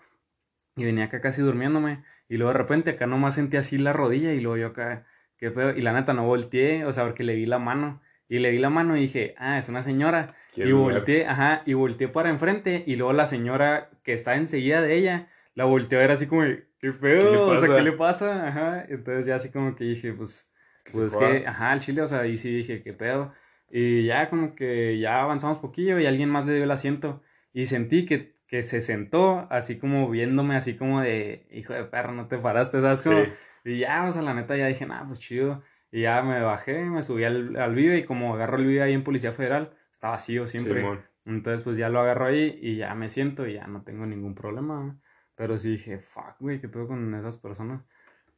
[0.75, 2.03] Y venía acá casi durmiéndome.
[2.27, 5.05] Y luego de repente acá nomás sentí así la rodilla y luego yo acá,
[5.37, 5.71] qué pedo.
[5.71, 8.01] Y la neta no volteé, o sea, porque le vi la mano.
[8.27, 10.35] Y le vi la mano y dije, ah, es una señora.
[10.55, 12.83] Y volteé, ajá, y volteé para enfrente.
[12.87, 16.43] Y luego la señora que está enseguida de ella, la volteó a ver así como,
[16.43, 18.47] qué pedo, o sea, ¿qué le pasa?
[18.47, 18.85] Ajá.
[18.89, 20.49] Entonces ya así como que dije, pues,
[20.91, 23.31] pues que, ajá, el chile, o sea, ahí sí dije, qué pedo.
[23.75, 27.23] Y ya como que ya avanzamos poquillo y alguien más le dio el asiento.
[27.53, 32.13] Y sentí que que se sentó así como viéndome, así como de, hijo de perro,
[32.13, 33.01] no te paraste, ¿sabes?
[33.01, 33.23] Como,
[33.65, 35.63] Y ya, o sea, la neta ya dije, nada, pues chido.
[35.91, 38.93] Y ya me bajé, me subí al, al video y como agarro el video ahí
[38.93, 40.85] en Policía Federal, está vacío siempre.
[41.25, 44.35] Entonces, pues ya lo agarro ahí y ya me siento y ya no tengo ningún
[44.35, 44.99] problema.
[45.33, 47.81] Pero sí dije, fuck, güey, ¿qué pedo con esas personas?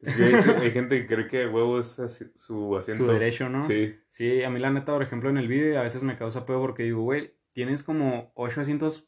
[0.03, 1.99] Hay, gente que cree que huevo es
[2.35, 3.05] su asiento.
[3.05, 3.61] Su derecho, ¿no?
[3.61, 3.97] Sí.
[4.09, 6.61] Sí, a mí la neta, por ejemplo, en el video a veces me causa pedo
[6.61, 9.07] porque digo, güey, tienes como ocho asientos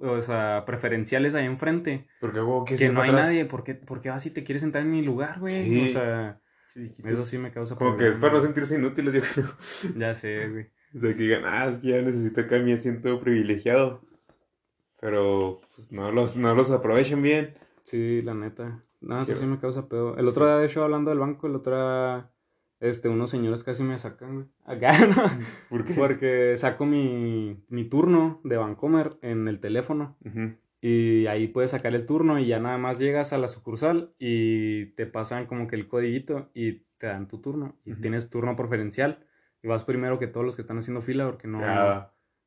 [0.00, 2.06] o sea, preferenciales ahí enfrente.
[2.20, 2.40] Porque,
[2.76, 3.44] que no hay nadie.
[3.44, 5.88] ¿Por qué, vas y te quieres sentar en mi lugar, güey?
[5.88, 6.40] O sea,
[6.74, 9.46] eso sí me causa Como que es para no sentirse inútiles, yo creo.
[9.96, 10.66] Ya sé, güey.
[10.94, 14.02] O sea, que digan, ah, es que ya necesito acá mi asiento privilegiado.
[15.00, 17.54] Pero, pues, no los, no los aprovechen bien.
[17.84, 18.82] Sí, la neta.
[19.00, 20.16] No, eso sí me causa pedo.
[20.16, 22.30] El otro día, de hecho, hablando del banco, el otro día
[22.80, 24.46] este, unos señores casi me sacan, güey.
[24.64, 25.14] Acá, ¿no?
[25.70, 25.94] ¿Por qué?
[25.94, 30.16] Porque saco mi, mi turno de Vancomer en el teléfono.
[30.80, 34.86] Y ahí puedes sacar el turno y ya nada más llegas a la sucursal y
[34.96, 37.78] te pasan como que el codiguito y te dan tu turno.
[37.86, 39.24] Y tienes turno preferencial.
[39.62, 41.60] Y vas primero que todos los que están haciendo fila porque no...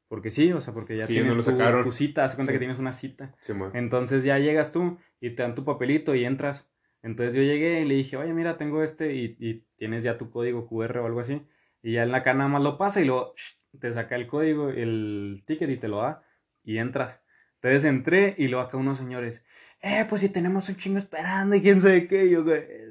[0.07, 3.35] Porque sí, o sea, porque ya tienes tu, cita, haz cuenta que tienes una cita.
[3.73, 6.69] Entonces ya llegas tú y te dan tu papelito y entras.
[7.03, 10.67] Entonces yo llegué y le dije, oye, mira, tengo este y, tienes ya tu código
[10.67, 11.45] QR o algo así.
[11.81, 13.33] Y ya en la cara nada más lo pasa y luego
[13.79, 16.23] te saca el código, el ticket y te lo da
[16.63, 17.23] y entras.
[17.55, 19.43] Entonces entré y luego acá unos señores,
[19.81, 22.25] eh, pues si tenemos un chingo esperando y quién sabe qué.
[22.25, 22.45] Y yo,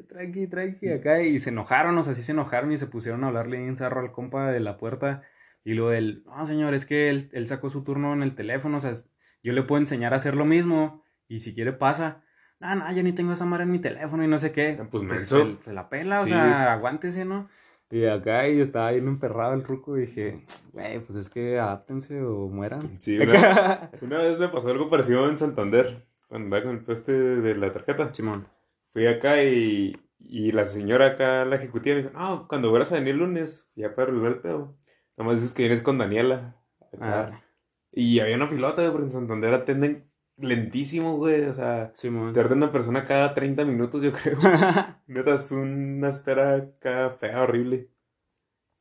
[0.09, 1.23] tranqui, tranqui, acá.
[1.23, 4.01] Y se enojaron, o sea, sí se enojaron y se pusieron a hablarle en zarro
[4.01, 5.23] al compa de la puerta.
[5.67, 8.79] Y luego él, no, señor, es que él, él sacó su turno en el teléfono,
[8.79, 8.93] o sea,
[9.43, 12.23] yo le puedo enseñar a hacer lo mismo y si quiere pasa
[12.59, 14.79] no, no, yo ni tengo esa madre en mi teléfono y no sé qué.
[14.81, 15.29] Ah, pues, pues
[15.61, 17.49] se, la pela, o sea, aguántese, ¿no?
[17.91, 22.21] Y acá y estaba bien emperrado el truco y dije, güey, pues es que adáptense
[22.23, 23.01] o mueran.
[23.01, 23.19] Sí,
[24.01, 27.73] una, vez me pasó algo parecido en Santander, cuando andaba con el pueste de la
[27.73, 28.13] tarjeta.
[28.13, 28.49] Simón.
[28.89, 32.97] Fui acá y, y la señora acá, la ejecutiva, me dijo, no, cuando vuelvas a
[32.97, 34.77] venir el lunes, ya para resolver el pedo.
[35.17, 36.57] Nada más dices que vienes con Daniela.
[36.93, 37.31] Acá.
[37.33, 37.43] Ah.
[37.93, 41.45] Y había una pilota, porque en Santander atenden lentísimo, güey.
[41.45, 44.39] O sea, sí, te una persona cada 30 minutos, yo creo.
[45.07, 47.89] Neta, es una espera cada fea, horrible.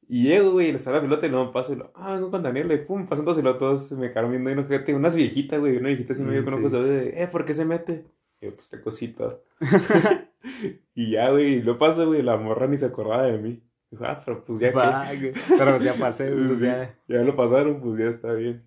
[0.07, 2.43] Y llego, güey, le está la pilota y luego paso y lo, ah, vengo con
[2.43, 5.87] Daniel, y pum, pasan todos me quedaron viendo y no gente, unas viejitas, güey, una
[5.87, 8.05] viejita así me dio mm, con ojos de, eh, ¿por qué se mete?
[8.39, 9.39] Y yo, pues te cosita.
[10.95, 13.63] y ya, güey, lo paso, güey, la morra ni se acordaba de mí.
[13.91, 15.33] Dijo, ah, pero pues ya que.
[15.57, 16.97] pero ya pasé, pues ya.
[17.07, 18.63] Ya lo pasaron, pues ya está bien.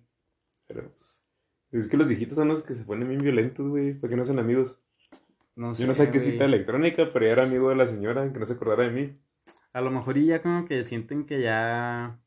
[0.67, 1.23] Pero pues.
[1.71, 3.93] Es que los viejitos son los que se ponen bien violentos, güey.
[3.93, 4.81] ¿Para qué no son amigos?
[5.55, 8.31] No sé, Yo no sé qué cita electrónica, pero ya era amigo de la señora,
[8.31, 9.19] que no se acordara de mí.
[9.73, 12.19] A lo mejor y ya como que sienten que ya...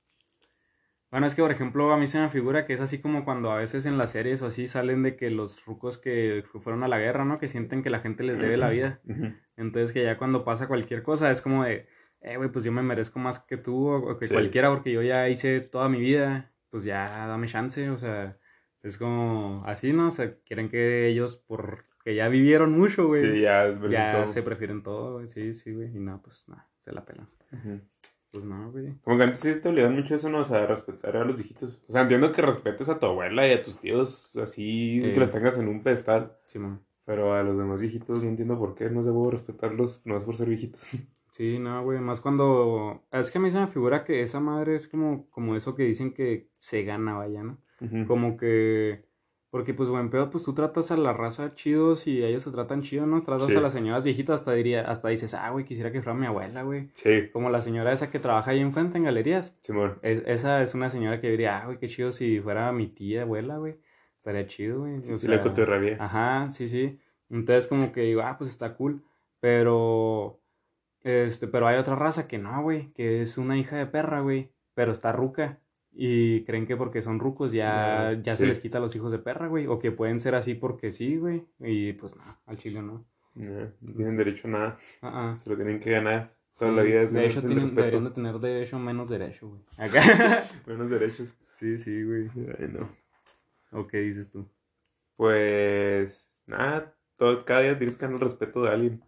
[1.11, 3.51] Bueno, es que por ejemplo a mí se me figura que es así como cuando
[3.51, 6.89] a veces en las series o así salen de que los rucos que fueron a
[6.89, 7.39] la guerra, ¿no?
[7.39, 9.01] Que sienten que la gente les debe la vida.
[9.57, 11.87] Entonces que ya cuando pasa cualquier cosa es como de,
[12.23, 15.29] eh, güey, pues yo me merezco más que tú o que cualquiera porque yo ya
[15.29, 18.39] hice toda mi vida, pues ya dame chance, o sea,
[18.83, 20.09] es como así, ¿no?
[20.09, 23.23] O sea, quieren que ellos, porque ya vivieron mucho, güey.
[23.23, 25.29] Sí, ya, es ya se prefieren todo, güey.
[25.29, 25.95] Sí, sí, güey.
[25.97, 27.29] Y no, pues nada, se la pelan.
[28.31, 28.99] Pues no, güey.
[29.03, 30.39] Como que antes sí te obligaban mucho eso, ¿no?
[30.39, 31.85] O sea, respetar a los viejitos.
[31.89, 35.31] O sea, entiendo que respetes a tu abuela y a tus tíos así, que los
[35.31, 36.37] tengas en un pedestal.
[36.47, 36.81] Sí, man.
[37.05, 40.37] Pero a los demás viejitos no entiendo por qué no debo respetarlos, no es por
[40.37, 41.07] ser viejitos.
[41.33, 43.05] Sí, no, güey, más cuando...
[43.11, 45.83] Es que a mí se me figura que esa madre es como, como eso que
[45.83, 47.59] dicen que se gana, vaya, ¿no?
[48.07, 49.05] Como que.
[49.51, 52.83] Porque, pues, buen pedo, pues tú tratas a la raza chidos y ellos se tratan
[52.83, 53.21] chido, ¿no?
[53.21, 56.27] Tratas a las señoras viejitas, hasta diría, hasta dices, ah, güey, quisiera que fuera mi
[56.27, 56.91] abuela, güey.
[56.95, 57.29] Sí.
[57.33, 59.57] Como la señora esa que trabaja ahí enfrente en galerías.
[59.61, 59.99] Simón.
[60.03, 63.23] Es, esa es una señora que diría, ah, güey, qué chido si fuera mi tía,
[63.23, 63.79] abuela, güey.
[64.17, 65.03] Estaría chido, güey.
[65.03, 65.43] Sí, la
[65.99, 67.01] Ajá, sí, sí.
[67.29, 69.03] Entonces, como que digo, ah, pues está cool.
[69.41, 70.42] Pero.
[71.05, 72.93] Este, pero hay otra raza que no, güey.
[72.93, 74.51] Que es una hija de perra, güey.
[74.75, 75.59] Pero está ruca.
[75.95, 78.39] Y creen que porque son rucos ya, Ah, ya sí.
[78.41, 79.67] se les quita a los hijos de perra, güey.
[79.67, 81.45] O que pueden ser así porque sí, güey.
[81.61, 83.05] Y pues no, al chile no.
[83.35, 85.37] No, no tienen derecho a nada.
[85.39, 86.35] Se lo tienen que ganar.
[86.59, 87.81] Toda Sí, la vida es de hecho, tienen- respeto.
[87.81, 89.63] deberían de tener derecho menos derecho, güey.
[89.79, 90.45] Acá.
[90.67, 91.35] Menos derechos.
[91.53, 92.29] sí, sí, güey.
[92.59, 92.91] Ay, no.
[93.73, 94.47] ¿O qué dices tú?
[95.17, 99.05] Pues, nada, todo, cada día tienes que ganar el respeto de alguien.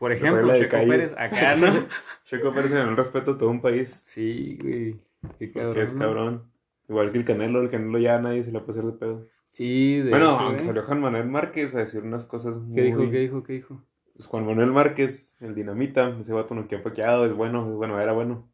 [0.00, 0.76] Por ejemplo, Checo.
[0.88, 1.66] Pérez, acá, ¿no?
[2.24, 4.00] Checo Pérez ganó el respeto de todo un país.
[4.04, 5.00] sí, güey.
[5.38, 5.68] Qué cabrón.
[5.68, 6.50] Porque es cabrón.
[6.88, 9.28] Igual que el Canelo, el Canelo ya a nadie se le puede hacer de pedo.
[9.48, 10.64] Sí, de bueno, hecho, aunque ¿eh?
[10.66, 12.74] salió Juan Manuel Márquez a decir unas cosas muy...
[12.74, 12.98] ¿Qué dijo?
[13.10, 13.42] ¿Qué dijo?
[13.42, 13.84] ¿Qué dijo?
[14.14, 17.74] Pues Juan Manuel Márquez, el dinamita, ese vato no que ha paqueado, es bueno, es
[17.76, 18.50] bueno, era bueno.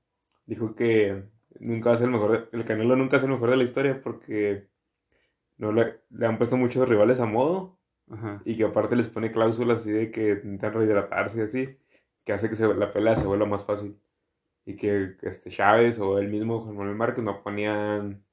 [0.46, 1.24] Dijo que
[1.61, 3.50] nunca va a ser el mejor, de- el Canelo nunca va a ser el mejor
[3.50, 4.68] de la historia porque
[5.59, 7.78] no le, le han puesto muchos rivales a modo
[8.09, 8.40] Ajá.
[8.45, 11.77] y que aparte les pone cláusulas así de que intentan rehidratarse y así,
[12.25, 13.99] que hace que se- la pelea se vuelva más fácil.
[14.64, 18.25] Y que este Chávez o el mismo Juan Manuel Márquez no ponían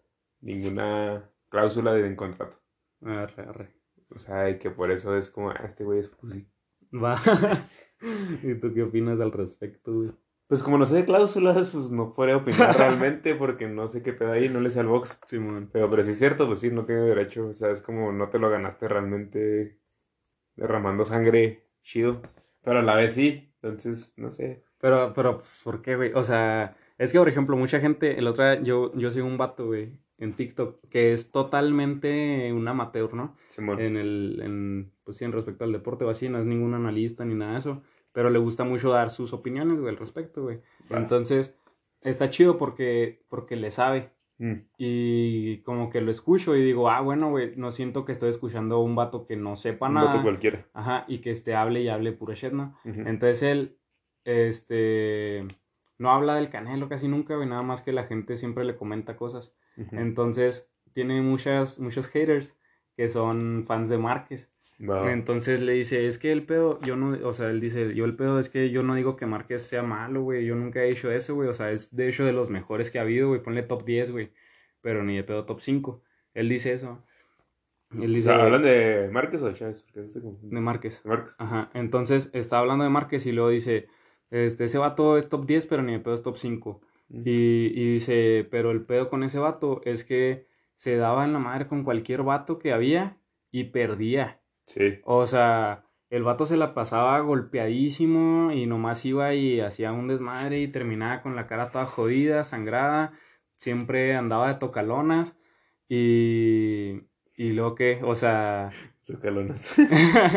[0.41, 2.59] ninguna cláusula de contrato.
[3.01, 3.75] Arre, arre.
[4.09, 6.47] O sea, y que por eso es como, ah, este güey es pussy.
[6.93, 7.17] Va.
[8.43, 10.11] ¿Y tú qué opinas al respecto, güey?
[10.47, 14.13] Pues como no sé de cláusulas, pues no podría opinar realmente porque no sé qué
[14.13, 15.19] pedo ahí, no le sé al box.
[15.25, 15.69] Simón.
[15.71, 17.47] Pero, pero sí es cierto, pues sí, no tiene derecho.
[17.47, 19.79] O sea, es como no te lo ganaste realmente
[20.55, 22.21] derramando sangre chido.
[22.61, 23.53] Pero a la vez sí.
[23.63, 24.63] Entonces, no sé.
[24.79, 26.11] Pero, pero, pues, ¿por qué, güey?
[26.13, 29.37] O sea, es que, por ejemplo, mucha gente, el otro día, yo, yo sigo un
[29.37, 33.35] vato, güey, en TikTok, que es totalmente un amateur, ¿no?
[33.47, 33.79] Simón.
[33.79, 37.23] En el, en, pues sí, en respecto al deporte o así, no es ningún analista
[37.23, 37.81] ni nada de eso,
[38.13, 40.61] pero le gusta mucho dar sus opiniones, güey, al respecto, güey.
[40.89, 41.57] Entonces,
[42.01, 44.11] está chido porque, porque le sabe.
[44.39, 48.29] Mm, Y como que lo escucho y digo, ah, bueno, güey, no siento que estoy
[48.29, 50.07] escuchando a un vato que no sepa un nada.
[50.13, 50.65] vato cualquiera.
[50.73, 52.75] Ajá, y que este hable y hable pura shit, ¿no?
[52.83, 53.77] Entonces él,
[54.25, 55.47] este,
[55.97, 59.15] no habla del Canelo casi nunca, güey, nada más que la gente siempre le comenta
[59.17, 59.55] cosas.
[59.91, 62.59] Entonces tiene muchas, muchos haters
[62.95, 64.52] que son fans de Márquez.
[65.09, 68.15] Entonces le dice, es que el pedo, yo no, o sea, él dice, yo el
[68.15, 71.09] pedo es que yo no digo que Márquez sea malo, güey, yo nunca he hecho
[71.11, 73.63] eso, güey, o sea, es de hecho de los mejores que ha habido, güey, ponle
[73.63, 74.31] top 10, güey,
[74.81, 76.01] pero ni de pedo top 5.
[76.33, 77.01] Él dice eso.
[77.95, 79.85] Él O dice, sea, ¿Hablan de Márquez o de Chávez?
[79.95, 81.03] Este como- de Márquez.
[81.03, 81.35] de Márquez.
[81.37, 83.87] Ajá, entonces está hablando de Márquez y luego dice,
[84.31, 86.81] este, ese vato es top 10, pero ni de pedo es top 5.
[87.09, 87.21] Ujú.
[87.23, 91.39] Y, y dice, pero el pedo con ese vato es que se daba en la
[91.39, 93.17] madre con cualquier vato que había
[93.51, 94.39] y perdía.
[94.67, 94.99] Sí.
[95.03, 100.59] O sea, el vato se la pasaba golpeadísimo y nomás iba y hacía un desmadre
[100.61, 103.13] y terminaba con la cara toda jodida, sangrada.
[103.57, 105.37] Siempre andaba de tocalonas
[105.89, 107.03] y...
[107.35, 108.69] Y luego que, o sea,
[109.05, 109.75] Tocalonas.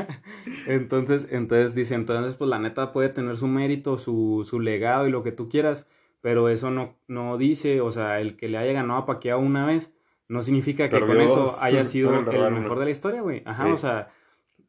[0.66, 5.10] entonces, entonces dice, entonces pues la neta puede tener su mérito, su, su legado y
[5.10, 5.86] lo que tú quieras,
[6.20, 9.66] pero eso no, no dice, o sea, el que le haya ganado a Pacquiao una
[9.66, 9.94] vez,
[10.28, 13.42] no significa que con eso haya sido el mejor de la historia, güey.
[13.44, 13.70] Ajá, Sí.
[13.72, 14.08] o sea,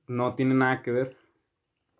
[0.07, 1.17] no tiene nada que ver.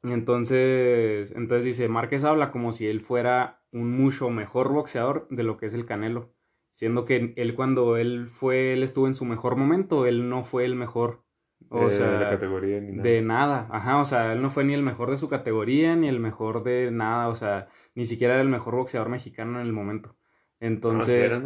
[0.03, 5.57] Entonces, entonces dice, Márquez habla como si él fuera un mucho mejor boxeador de lo
[5.57, 6.33] que es el Canelo.
[6.71, 10.63] Siendo que él cuando él fue, él estuvo en su mejor momento, él no fue
[10.65, 11.23] el mejor.
[11.69, 13.03] O de sea, la categoría ni nada.
[13.09, 16.07] de nada, ajá, o sea, él no fue ni el mejor de su categoría, ni
[16.07, 19.73] el mejor de nada, o sea, ni siquiera era el mejor boxeador mexicano en el
[19.73, 20.15] momento.
[20.19, 21.41] Ah, Entonces.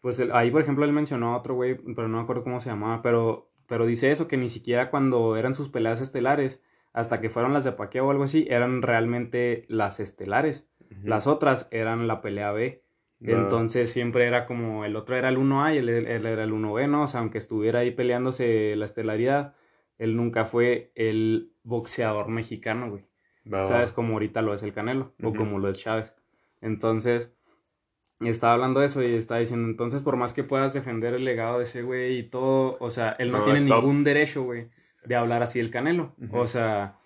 [0.00, 2.60] Pues el- ahí, por ejemplo, él mencionó a otro güey, pero no me acuerdo cómo
[2.60, 7.20] se llamaba, pero, pero dice eso, que ni siquiera cuando eran sus peleas estelares, hasta
[7.20, 10.66] que fueron las de Pacquiao o algo así, eran realmente las estelares.
[11.04, 12.82] Las otras eran la pelea B.
[13.38, 16.88] Entonces siempre era como el otro era el 1A y él, él era el 1B,
[16.88, 17.02] ¿no?
[17.02, 19.54] O sea, aunque estuviera ahí peleándose la estelaridad,
[19.98, 23.04] él nunca fue el boxeador mexicano, güey.
[23.68, 23.92] ¿Sabes?
[23.92, 26.14] Como ahorita lo es el Canelo o como lo es Chávez.
[26.60, 27.32] Entonces,
[28.28, 31.58] estaba hablando de eso y estaba diciendo, entonces por más que puedas defender el legado
[31.58, 33.82] de ese güey y todo, o sea, él no, No, tiene stop.
[33.82, 34.68] ningún derecho, güey,
[35.04, 36.14] de hablar así del Canelo.
[36.32, 36.98] O sea,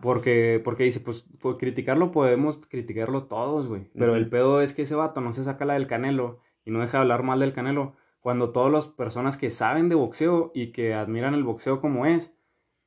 [0.00, 3.90] porque, porque dice, pues, pues, criticarlo podemos criticarlo todos, güey.
[3.94, 6.80] Pero el pedo es que ese vato no se saca la del Canelo y no
[6.80, 10.72] deja de hablar mal del Canelo cuando todas las personas que saben de boxeo y
[10.72, 12.34] que admiran el boxeo como es,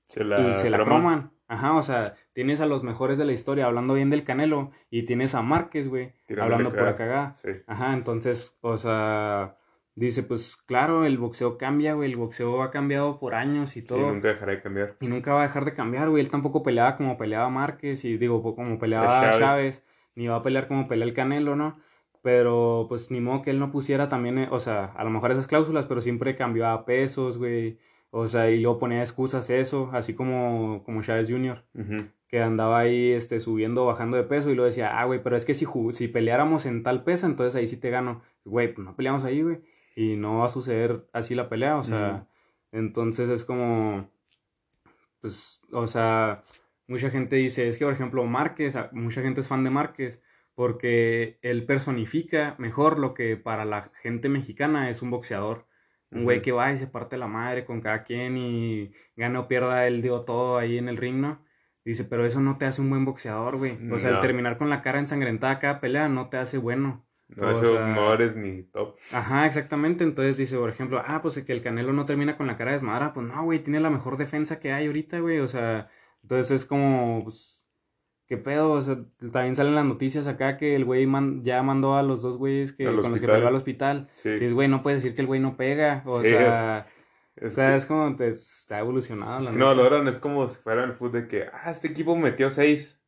[0.07, 1.31] Se la, y se la croman.
[1.49, 5.03] Ajá, o sea, tienes a los mejores de la historia hablando bien del Canelo y
[5.03, 6.95] tienes a Márquez, güey, hablando cagada.
[6.95, 7.33] cagada.
[7.33, 7.49] Sí.
[7.65, 9.57] Ajá, entonces, o sea,
[9.95, 14.11] dice, pues claro, el boxeo cambia, güey, el boxeo ha cambiado por años y todo.
[14.11, 14.95] nunca dejará de cambiar.
[15.01, 16.23] Y nunca va a dejar de cambiar, güey.
[16.23, 19.39] Él tampoco peleaba como peleaba Márquez y digo, como peleaba Chávez.
[19.39, 19.83] Chávez.
[20.13, 21.79] ni va a pelear como pelea el Canelo, ¿no?
[22.21, 25.31] Pero pues ni modo que él no pusiera también, eh, o sea, a lo mejor
[25.31, 27.79] esas cláusulas, pero siempre cambió a pesos, güey.
[28.11, 31.63] O sea, y luego ponía excusas eso, así como, como Chávez Jr.,
[32.27, 35.45] que andaba ahí este, subiendo, bajando de peso, y luego decía, ah, güey, pero es
[35.45, 38.21] que si, si peleáramos en tal peso, entonces ahí sí te gano.
[38.45, 39.61] güey, pues no peleamos ahí, güey.
[39.95, 42.27] Y no va a suceder así la pelea, o sea,
[42.71, 44.09] entonces es como,
[45.21, 46.43] pues, o sea,
[46.87, 50.21] mucha gente dice, es que, por ejemplo, Márquez, mucha gente es fan de Márquez
[50.59, 55.67] porque él personifica mejor lo que para la gente mexicana es un boxeador.
[56.11, 59.47] Un güey que va y se parte la madre con cada quien y gana o
[59.47, 61.43] pierda, él dio todo ahí en el ring, ¿no?
[61.85, 63.77] Dice, pero eso no te hace un buen boxeador, güey.
[63.91, 67.05] O sea, el terminar con la cara ensangrentada cada pelea no te hace bueno.
[67.29, 68.95] No, eres ni top.
[69.13, 70.03] Ajá, exactamente.
[70.03, 73.13] Entonces dice, por ejemplo, ah, pues que el Canelo no termina con la cara desmadrada.
[73.13, 75.39] Pues no, güey, tiene la mejor defensa que hay ahorita, güey.
[75.39, 75.89] O sea,
[76.23, 77.58] entonces es como, pues,
[78.29, 78.71] ¿qué pedo?
[78.71, 78.97] O sea,
[79.31, 81.07] también salen las noticias acá que el güey
[81.41, 84.07] ya mandó a los dos güeyes que, con los que pegó al hospital.
[84.11, 84.29] Sí.
[84.29, 86.03] Y es, güey, no puedes decir que el güey no pega.
[86.05, 86.87] O sea...
[87.35, 89.39] Es, o sea, es como te está evolucionado.
[89.39, 92.51] La no, logran, es como si fuera el fútbol de que, ah, este equipo metió
[92.51, 93.01] seis,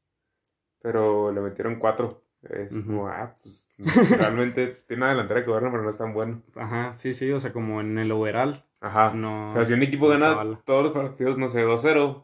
[0.81, 2.23] pero le metieron cuatro.
[2.41, 3.69] Es como, ah, pues
[4.17, 6.41] realmente tiene una delantera que gobierna, pero no es tan bueno.
[6.55, 8.63] Ajá, sí, sí, o sea, como en el overall.
[8.79, 9.13] Ajá.
[9.13, 12.23] No, o sea, si un equipo gana todos los partidos, no sé, 2-0.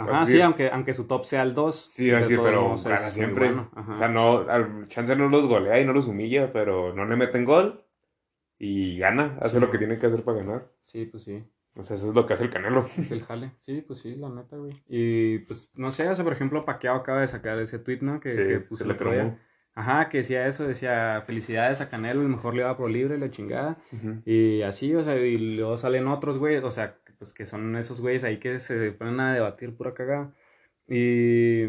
[0.00, 1.90] Ajá, sí, aunque, aunque su top sea el 2.
[1.92, 3.52] Sí, así, pero gana siempre.
[3.88, 7.16] O sea, no, al chance no los golea y no los humilla, pero no le
[7.16, 7.84] meten gol
[8.58, 10.70] y gana, hace lo que tiene que hacer para ganar.
[10.82, 11.44] Sí, pues sí.
[11.76, 12.84] O sea, eso es lo que hace el Canelo.
[12.98, 13.52] Es el jale.
[13.58, 14.82] Sí, pues sí, la neta, güey.
[14.88, 18.20] Y pues, no sé, o sea, por ejemplo, Paquiao acaba de sacar ese tweet, ¿no?
[18.20, 19.38] Que, que puso el otro día.
[19.72, 23.30] Ajá, que decía eso, decía felicidades a Canelo, el mejor le va pro libre, la
[23.30, 23.78] chingada.
[24.26, 28.00] Y así, o sea, y luego salen otros, güey, o sea, pues que son esos
[28.00, 30.32] güeyes ahí que se ponen a debatir pura cagada.
[30.88, 31.66] Y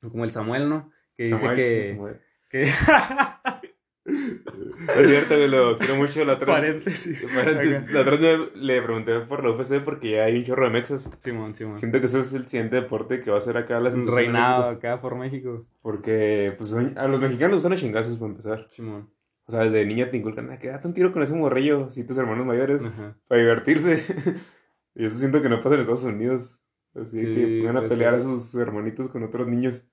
[0.00, 0.90] como el Samuel, ¿no?
[1.16, 2.18] Que dice que...
[2.50, 2.64] que...
[4.04, 6.24] Es cierto, güey, lo quiero mucho.
[6.24, 7.24] La otra, Paréntesis.
[7.92, 8.18] La otra
[8.56, 11.08] le pregunté por la UFC porque ya hay un chorro de mexas.
[11.20, 11.74] Simón, Simón.
[11.74, 15.00] Siento que ese es el siguiente deporte que va a ser acá la reinado acá
[15.00, 15.64] por México.
[15.82, 18.66] Porque, pues, a los mexicanos usan a chingazos para empezar.
[18.70, 19.08] Simón.
[19.46, 22.18] O sea, desde niña te inculcan, ah, quédate un tiro con ese morrillo, si tus
[22.18, 22.88] hermanos mayores,
[23.28, 24.04] para divertirse.
[24.94, 26.64] y eso siento que no pasa en Estados Unidos.
[26.94, 29.86] Así que pongan a pues pelear a sus hermanitos con otros niños.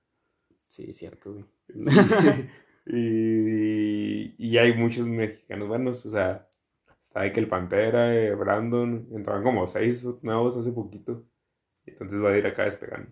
[0.68, 1.44] Sí, cierto, güey.
[2.86, 6.48] Y, y hay muchos mexicanos buenos, o sea,
[7.00, 11.24] está ahí que el Pantera, eh, Brandon, entraban como seis nuevos hace poquito.
[11.84, 13.10] Entonces va a ir acá despegando.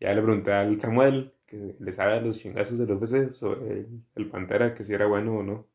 [0.00, 4.30] Ya le pregunté al Samuel, que le sabe a los chingazos del UFC, sobre el,
[4.30, 5.68] Pantera, que si era bueno o no.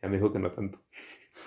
[0.00, 0.80] Ya me dijo que no tanto.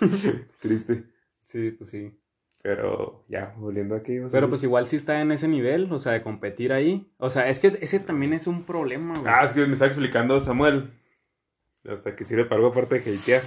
[0.60, 1.04] Triste.
[1.42, 2.18] Sí, pues sí.
[2.66, 4.18] Pero ya, volviendo aquí.
[4.28, 7.08] Pero pues igual sí está en ese nivel, o sea, de competir ahí.
[7.18, 9.32] O sea, es que ese también es un problema, güey.
[9.32, 10.92] Ah, es que me está explicando Samuel.
[11.88, 13.42] Hasta que sirve para algo aparte de hatear.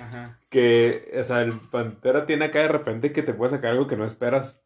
[0.00, 0.38] Ajá.
[0.48, 3.96] Que, o sea, el Pantera tiene acá de repente que te puede sacar algo que
[3.96, 4.62] no esperas.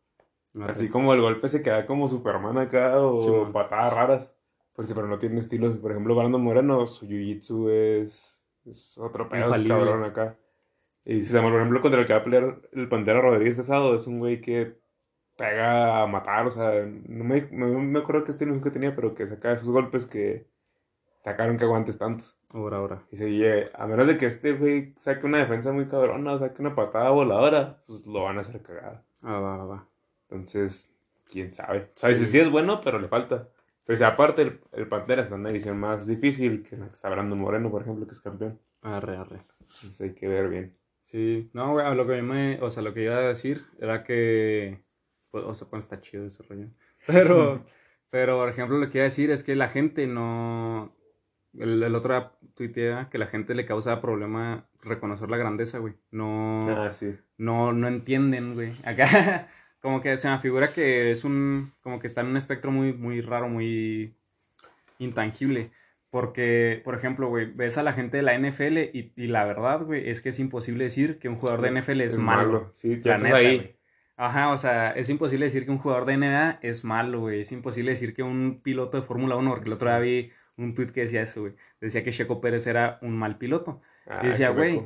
[0.60, 4.34] Así como el golpe se queda como Superman acá o patadas raras.
[4.76, 5.78] pero no tiene estilos.
[5.78, 10.36] Por ejemplo, Brandon Moreno, su jiu-jitsu es, es otro pedo, cabrón acá.
[11.08, 13.94] Y si se por ejemplo, contra el que va a pelear el Pantera Rodríguez Asado,
[13.94, 14.78] es un güey que
[15.38, 19.14] pega a matar, o sea, no me, no me acuerdo qué estilo que tenía, pero
[19.14, 20.46] que saca esos golpes que
[21.24, 22.36] sacaron que aguantes tantos.
[22.50, 23.06] Ahora, ahora.
[23.10, 26.60] Y se a menos de que este güey saque una defensa muy cabrona, o saque
[26.60, 29.02] una patada voladora, pues lo van a hacer cagada.
[29.22, 29.88] Ah, va, va.
[30.28, 30.92] Entonces,
[31.24, 31.90] quién sabe.
[31.96, 32.26] O sea, sí.
[32.26, 33.48] sí es bueno, pero le falta.
[33.86, 36.92] Pero si aparte el, el Pantera está en una edición más difícil que la que
[36.92, 38.60] está Brandon Moreno, por ejemplo, que es campeón.
[38.82, 39.40] Arre, arre.
[39.60, 40.77] Entonces hay que ver bien.
[41.10, 44.84] Sí, no, güey, lo que me, o sea, lo que iba a decir era que,
[45.30, 46.68] pues, o sea, pues está chido ese rollo.
[47.06, 47.64] Pero,
[48.10, 50.94] pero, por ejemplo, lo que iba a decir es que la gente no,
[51.54, 55.94] el, el otro tuitea que la gente le causa problema reconocer la grandeza, güey.
[56.10, 57.14] No, ah, sí.
[57.38, 58.74] no, no entienden, güey.
[58.84, 59.48] Acá,
[59.80, 62.92] como que se me figura que es un, como que está en un espectro muy,
[62.92, 64.14] muy raro, muy
[64.98, 65.70] intangible.
[66.10, 69.82] Porque, por ejemplo, güey, ves a la gente de la NFL y, y la verdad,
[69.82, 72.70] güey, es que es imposible decir que un jugador de NFL es, malo.
[72.72, 73.74] Sí, ya estás ahí.
[74.16, 77.40] Ajá, o sea, es imposible decir que un jugador de NBA es malo, güey.
[77.40, 80.74] Es imposible decir que un piloto de Fórmula 1, porque el otro día vi un
[80.74, 81.54] tweet que decía eso, güey.
[81.80, 83.80] Decía que Checo Pérez era un mal piloto.
[84.06, 84.82] y ah, decía, güey,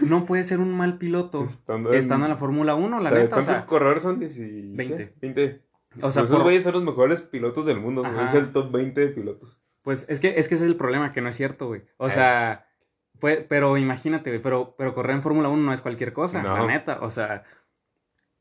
[0.00, 1.44] no puede ser un mal piloto
[1.92, 3.28] estando en, la Fórmula 1, la neta.
[3.28, 4.18] ¿Cuántos o sea, corredores son?
[4.18, 5.14] 20.
[5.20, 5.62] 20.
[6.02, 8.02] O sea, esos güeyes son los mejores pilotos del mundo.
[8.22, 9.59] Es el top 20 de pilotos.
[9.82, 11.82] Pues es que, es que ese es el problema, que no es cierto, güey.
[11.96, 12.10] O eh.
[12.10, 12.66] sea,
[13.14, 16.66] fue, pero imagínate, güey, pero, pero correr en Fórmula 1 no es cualquier cosa, la
[16.66, 17.00] neta.
[17.00, 17.44] O sea,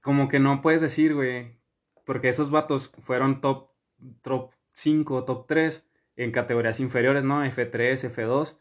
[0.01, 1.59] como que no puedes decir, güey,
[2.05, 3.69] porque esos vatos fueron top,
[4.21, 5.85] top 5, top 3
[6.17, 7.43] en categorías inferiores, ¿no?
[7.45, 8.57] F3, F2.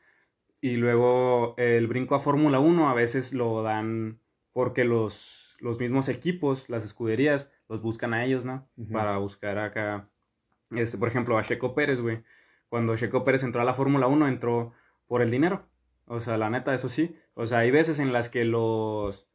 [0.60, 4.20] Y luego el brinco a Fórmula 1 a veces lo dan
[4.52, 8.68] porque los, los mismos equipos, las escuderías, los buscan a ellos, ¿no?
[8.92, 10.10] Para buscar acá,
[10.70, 12.22] este, por ejemplo, a Checo Pérez, güey
[12.68, 14.72] cuando Checo Pérez entró a la Fórmula 1, entró
[15.06, 15.66] por el dinero.
[16.06, 17.16] O sea, la neta, eso sí.
[17.34, 19.28] O sea, hay veces en las que los,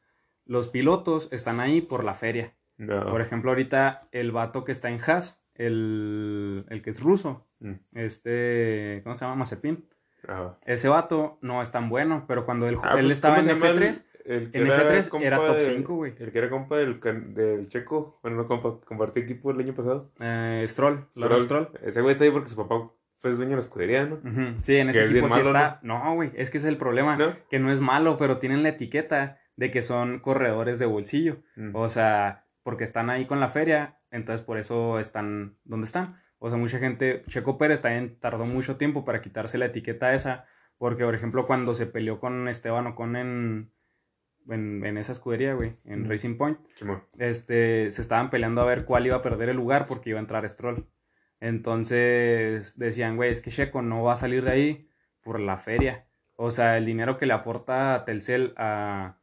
[0.45, 2.53] los pilotos están ahí por la feria.
[2.77, 3.09] No.
[3.11, 7.75] Por ejemplo, ahorita el vato que está en Haas, el, el que es ruso, Mm.
[7.93, 9.35] este, ¿cómo se llama?
[9.37, 9.87] Mazepin.
[10.27, 10.57] Ajá.
[10.65, 13.55] Ese vato no es tan bueno, pero cuando él, Ah, él pues, estaba ¿cómo en
[13.59, 16.13] se llama F3, el- el que en F3 compa era top de- 5, güey.
[16.19, 16.99] El que era compa del,
[17.33, 18.19] del checo.
[18.21, 20.09] Bueno, no compa, compartió equipo el año pasado.
[20.19, 21.69] eh, Stroll, Lawrence Stroll.
[21.83, 22.89] Ese güey está ahí porque su papá
[23.23, 24.19] fue dueño de la escudería, ¿no?
[24.63, 25.79] Sí, en ese es equipo bien sí malo, está.
[25.81, 27.15] No, güey, es que ese es el problema.
[27.15, 27.33] ¿No?
[27.49, 31.37] Que no es malo, pero tienen la etiqueta de que son corredores de bolsillo.
[31.55, 31.73] Mm.
[31.73, 36.21] O sea, porque están ahí con la feria, entonces por eso están donde están.
[36.37, 40.43] O sea, mucha gente, Checo Pérez también tardó mucho tiempo para quitarse la etiqueta esa,
[40.77, 43.71] porque por ejemplo cuando se peleó con Esteban Ocon en,
[44.49, 46.11] en, en esa escudería, güey, en Ujú.
[46.11, 46.59] Racing Point,
[47.19, 50.23] este, se estaban peleando a ver cuál iba a perder el lugar porque iba a
[50.23, 50.85] entrar Stroll.
[51.43, 54.89] Entonces decían, güey, es que Checo no va a salir de ahí
[55.21, 56.07] por la feria.
[56.37, 59.17] O sea, el dinero que le aporta Telcel a,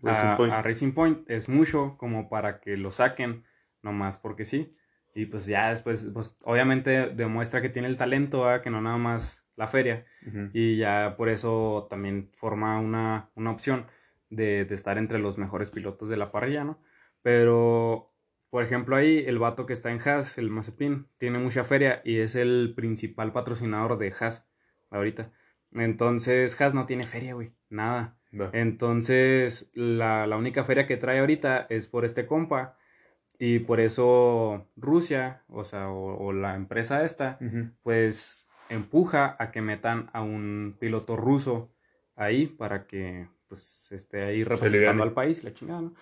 [0.00, 0.54] Racing a, Point.
[0.54, 3.44] a Racing Point es mucho como para que lo saquen,
[3.82, 4.74] nomás porque sí.
[5.14, 8.62] Y pues ya después, pues obviamente demuestra que tiene el talento, ¿verdad?
[8.62, 10.06] que no nada más la feria.
[10.26, 10.48] Ujú.
[10.54, 13.86] Y ya por eso también forma una, una opción
[14.30, 16.80] de, de estar entre los mejores pilotos de la parrilla, ¿no?
[17.20, 18.14] Pero,
[18.50, 22.18] por ejemplo, ahí el vato que está en Haas, el Mazepin, tiene mucha feria y
[22.18, 24.48] es el principal patrocinador de Haas
[24.90, 25.30] ahorita.
[25.72, 28.16] Entonces, Haas no tiene feria, güey, nada.
[28.52, 32.76] Entonces, la, la única feria que trae ahorita es por este compa.
[33.38, 37.38] Y por eso Rusia, o sea, o, o la empresa esta,
[37.82, 41.72] pues empuja a que metan a un piloto ruso
[42.16, 45.94] ahí para que pues esté ahí representando al país, la chingada, ¿no?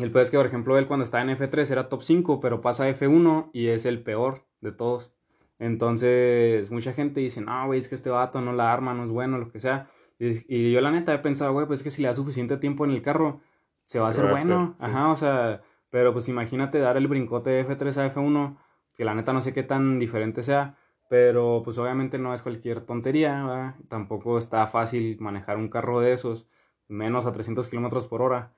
[0.00, 2.40] Y el peor es que, por ejemplo, él cuando estaba en F3 era top 5,
[2.40, 5.12] pero pasa a F1 y es el peor de todos.
[5.58, 9.10] Entonces, mucha gente dice, no, güey, es que este vato no la arma, no es
[9.10, 9.90] bueno, lo que sea.
[10.18, 12.56] Y, y yo la neta he pensado, güey, pues es que si le da suficiente
[12.56, 13.42] tiempo en el carro,
[13.84, 14.74] se va a hacer bueno.
[14.78, 14.84] sí.
[14.86, 18.56] Ajá, o sea, pero pues imagínate dar el brincote de F3 a F1,
[18.94, 20.76] que la neta no sé qué tan diferente sea,
[21.10, 23.74] pero pues obviamente no es cualquier tontería, ¿verdad?
[23.90, 26.48] Tampoco está fácil manejar un carro de esos,
[26.90, 28.52] menos a 300 kilómetros por hora.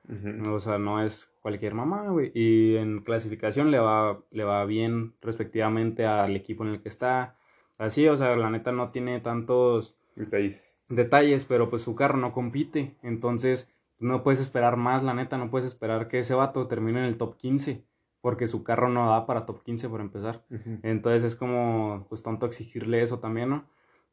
[0.49, 2.33] O sea, no es cualquier mamá, güey.
[2.35, 7.37] Y en clasificación le va, le va bien respectivamente al equipo en el que está.
[7.79, 10.79] Así, o sea, la neta no tiene tantos Detalles.
[10.89, 12.97] detalles, pero pues su carro no compite.
[13.03, 17.07] Entonces, no puedes esperar más, la neta, no puedes esperar que ese vato termine en
[17.07, 17.85] el top 15.
[18.21, 20.45] Porque su carro no da para top 15 por empezar.
[20.83, 23.65] Entonces es como, pues tonto exigirle eso también, ¿no?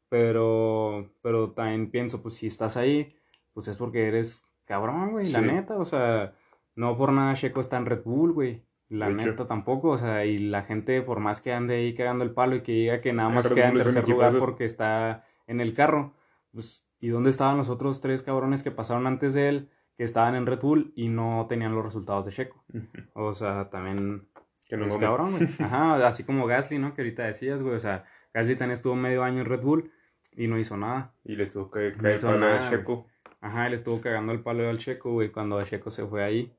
[0.08, 3.14] Pero, pero también pienso, pues si estás ahí,
[3.52, 6.34] pues es porque eres cabrón, güey, la neta, o sea,
[6.74, 8.64] no por nada Checo está en Red Bull, güey.
[8.88, 9.26] La De hecho.
[9.26, 12.56] neta tampoco, o sea, y la gente, por más que ande ahí cagando el palo
[12.56, 15.74] y que diga que nada más queda en es tercer lugar porque está en el
[15.74, 16.14] carro,
[16.52, 20.34] pues, ¿y dónde estaban los otros tres cabrones que pasaron antes de él, que estaban
[20.34, 22.64] en Red Bull y no tenían los resultados de Checo?
[23.12, 24.28] O sea, también
[24.68, 24.96] Que no mames.
[24.98, 25.48] cabrón, güey.
[25.60, 26.92] Ajá, así como Gasly, ¿no?
[26.94, 27.74] Que ahorita decías, güey.
[27.76, 29.92] O sea, Gasly también estuvo medio año en Red Bull
[30.32, 31.14] y no hizo nada.
[31.24, 33.06] Y les tuvo que No caer hizo para nada, Checo.
[33.42, 36.52] Ajá, él estuvo cagando el palo al Checo, güey, cuando Checo se fue ahí.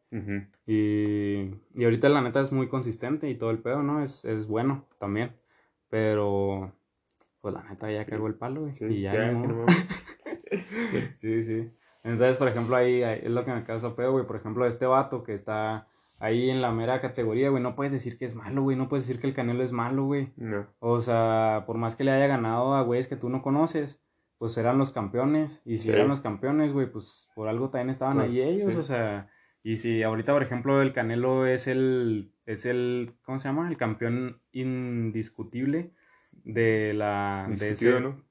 [0.65, 4.01] Y, y ahorita la neta es muy consistente y todo el pedo, ¿no?
[4.01, 5.35] Es, es bueno también.
[5.89, 6.73] Pero,
[7.41, 8.73] pues la neta ya cagó el palo, güey.
[8.73, 9.65] Sí, y ya, no.
[11.15, 11.71] Sí, sí.
[12.03, 14.25] Entonces, por ejemplo, ahí, ahí es lo que me causa pedo, güey.
[14.25, 15.87] Por ejemplo, este vato que está
[16.19, 17.61] ahí en la mera categoría, güey.
[17.61, 18.75] No puedes decir que es malo, güey.
[18.75, 20.33] No puedes decir que el Canelo es malo, güey.
[20.35, 20.67] No.
[20.79, 24.01] O sea, por más que le haya ganado a güeyes que tú no conoces,
[24.41, 25.61] pues eran los campeones.
[25.65, 25.89] Y si Sí.
[25.91, 28.73] eran los campeones, güey, pues por algo también estaban Pues, ahí ellos.
[28.73, 28.79] sí.
[28.79, 29.29] O sea,
[29.61, 33.69] y si ahorita, por ejemplo, el Canelo es el, es el, ¿cómo se llama?
[33.69, 35.91] El campeón indiscutible
[36.31, 37.45] de la...
[37.49, 38.25] de Discutido, ese- ¿no?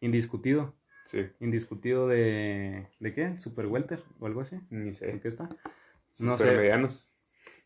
[0.00, 0.74] Indiscutido.
[1.06, 1.26] Sí.
[1.40, 2.88] Indiscutido de...
[3.00, 3.38] ¿De qué?
[3.38, 4.60] ¿Super welter o algo así?
[4.68, 5.18] Ni ¿En sé.
[5.22, 5.48] qué está?
[6.20, 6.56] No Super sé.
[6.58, 7.10] medianos.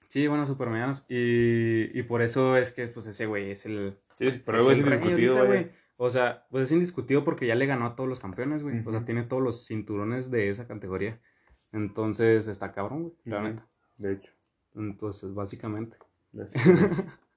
[0.09, 1.05] Sí, bueno, super medianos.
[1.09, 3.99] Y, y por eso es que, pues, ese güey es el...
[4.19, 5.71] Sí, pero algo es indiscutido, güey.
[6.01, 8.81] O sea, pues es indiscutido porque ya le ganó a todos los campeones, güey.
[8.87, 11.21] O sea, tiene todos los cinturones de esa categoría.
[11.73, 13.69] Entonces, está cabrón, güey, la neta.
[13.97, 14.33] De hecho.
[14.75, 15.97] Entonces, básicamente.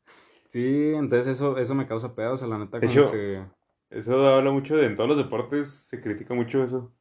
[0.52, 3.42] Sí, entonces eso, eso me causa pedo, o sea, la neta De hecho, que...
[3.90, 6.92] Eso habla mucho de en todos los deportes, se critica mucho eso.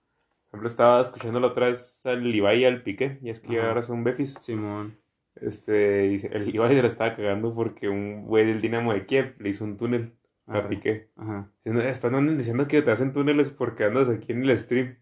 [0.51, 3.59] Por ejemplo, estaba escuchando la otra vez al Ibai y al Piqué, y es que
[3.59, 3.71] Ajá.
[3.71, 4.35] ahora son befis.
[4.41, 4.97] Simón.
[5.35, 9.35] Este, y el Ibai se la estaba cagando porque un güey del Dinamo de Kiev
[9.41, 10.15] le hizo un túnel
[10.47, 10.69] a Arre.
[10.69, 11.11] Piqué.
[11.17, 11.53] Ajá.
[11.65, 14.99] Después no anden diciendo que te hacen túneles porque andas aquí en el stream.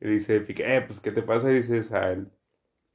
[0.00, 1.50] Y dice Piqué, eh, pues ¿qué te pasa?
[1.50, 2.30] Y dices, o sea, el,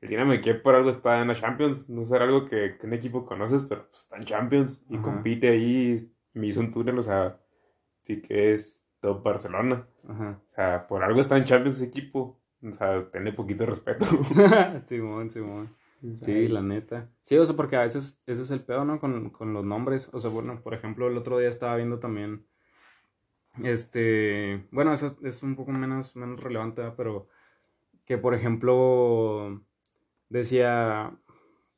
[0.02, 1.90] Dinamo de Kiev por algo está en la Champions.
[1.90, 4.86] No será algo que, que un equipo conoces, pero pues está en Champions.
[4.90, 5.04] Y Ajá.
[5.04, 6.14] compite ahí.
[6.34, 7.40] Me hizo un túnel, o sea,
[8.04, 9.88] Piqué es top Barcelona.
[10.08, 10.42] Ajá.
[10.46, 12.40] O sea, por algo está en Champions ese equipo.
[12.62, 14.06] O sea, tiene poquito respeto.
[14.84, 15.76] Simón, Simón.
[16.02, 17.10] Sí, la neta.
[17.24, 19.00] Sí, o sea, porque a veces ese es el pedo, ¿no?
[19.00, 20.10] Con, con los nombres.
[20.14, 22.45] O sea, bueno, por ejemplo, el otro día estaba viendo también.
[23.64, 24.68] Este.
[24.72, 27.28] Bueno, eso es un poco menos, menos relevante, pero.
[28.06, 29.64] Que por ejemplo.
[30.30, 31.18] Decía.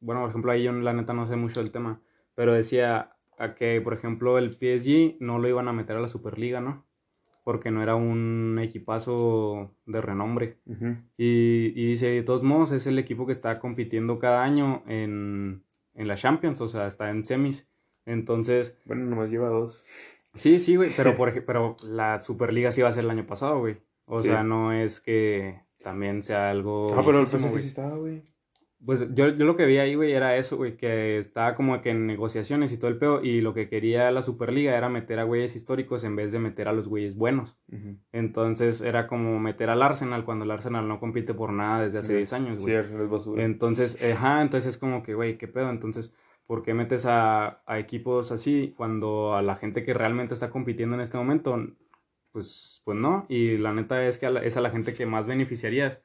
[0.01, 2.01] Bueno, por ejemplo, ahí yo la neta no sé mucho del tema.
[2.36, 6.09] Pero decía a que, por ejemplo, el PSG no lo iban a meter a la
[6.09, 6.88] Superliga, ¿no?
[7.50, 10.60] Porque no era un equipazo de renombre.
[11.18, 15.64] y, y, dice, de todos modos, es el equipo que está compitiendo cada año en,
[15.95, 17.68] en la Champions, o sea, está en semis.
[18.06, 18.78] Entonces...
[18.86, 19.84] Bueno, nomás lleva dos.
[20.36, 23.58] Sí, sí, güey, pero, por, pero la Superliga sí va a ser el año pasado,
[23.58, 23.78] güey.
[24.06, 26.93] O sea, no es que también sea algo...
[26.95, 28.22] Ah, pero el PSG sí estaba, güey.
[28.86, 31.89] Pues yo, yo lo que vi ahí, güey, era eso, güey, que estaba como que
[31.89, 35.25] en negociaciones y todo el peo, y lo que quería la Superliga era meter a
[35.25, 37.57] güeyes históricos en vez de meter a los güeyes buenos.
[38.13, 42.15] Entonces era como meter al Arsenal cuando el Arsenal no compite por nada desde hace
[42.15, 42.84] 10 años, güey.
[42.86, 43.43] Sí, es basura.
[43.43, 46.13] Entonces, ajá, entonces es como que, güey, qué pedo, entonces,
[46.47, 50.95] ¿por qué metes a, a equipos así cuando a la gente que realmente está compitiendo
[50.95, 51.57] en este momento,
[52.32, 53.25] pues, pues no?
[53.27, 56.01] Y la neta es que es a la gente que más beneficiarías,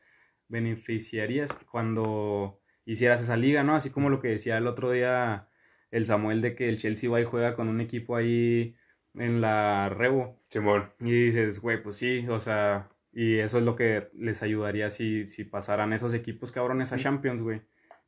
[0.48, 3.74] beneficiarías cuando hicieras esa liga, ¿no?
[3.74, 5.48] Así como lo que decía el otro día
[5.90, 8.76] el Samuel de que el Chelsea va y juega con un equipo ahí
[9.14, 10.42] en la Rebo.
[10.48, 10.92] Simón.
[10.98, 15.28] Y dices, güey, pues sí, o sea, y eso es lo que les ayudaría si,
[15.28, 17.62] si pasaran esos equipos cabrones a Champions, güey.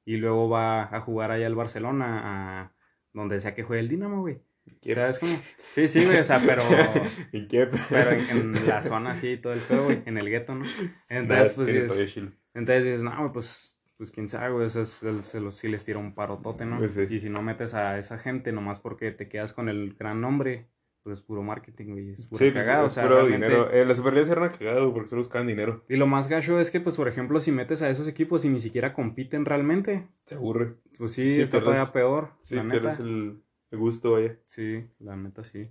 [0.04, 2.72] Y luego va a jugar allá el Barcelona, a
[3.12, 4.40] donde sea que juegue el Dinamo, güey.
[4.82, 5.32] ¿Sabes cómo?
[5.70, 6.62] Sí, sí, güey, o sea, pero.
[7.32, 7.68] ¿En qué?
[7.88, 10.64] Pero en, la zona así, todo el juego, güey, en el gueto, ¿no?
[11.08, 12.16] Entonces, pues, dices,
[12.52, 15.84] entonces dices, no, güey, pues pues quién sabe, güey, eso es, se los, sí les
[15.84, 16.76] tira un parotote, ¿no?
[16.76, 20.20] Pues y si no metes a esa gente nomás porque te quedas con el gran
[20.20, 20.68] nombre,
[21.02, 23.70] pues es puro marketing, güey, es puro sí, pues, cagado, o sea, puro dinero.
[23.70, 25.84] Eh, la Superliga se era cagado porque solo buscaban dinero.
[25.88, 28.48] Y lo más gacho es que, pues, por ejemplo, si metes a esos equipos y
[28.50, 30.08] ni siquiera compiten realmente.
[30.26, 30.74] Se aburre.
[30.98, 32.90] Pues sí, está todavía peor, sí, la neta.
[33.00, 33.40] el,
[33.70, 34.36] el gusto, vaya.
[34.44, 35.70] Sí, la neta sí.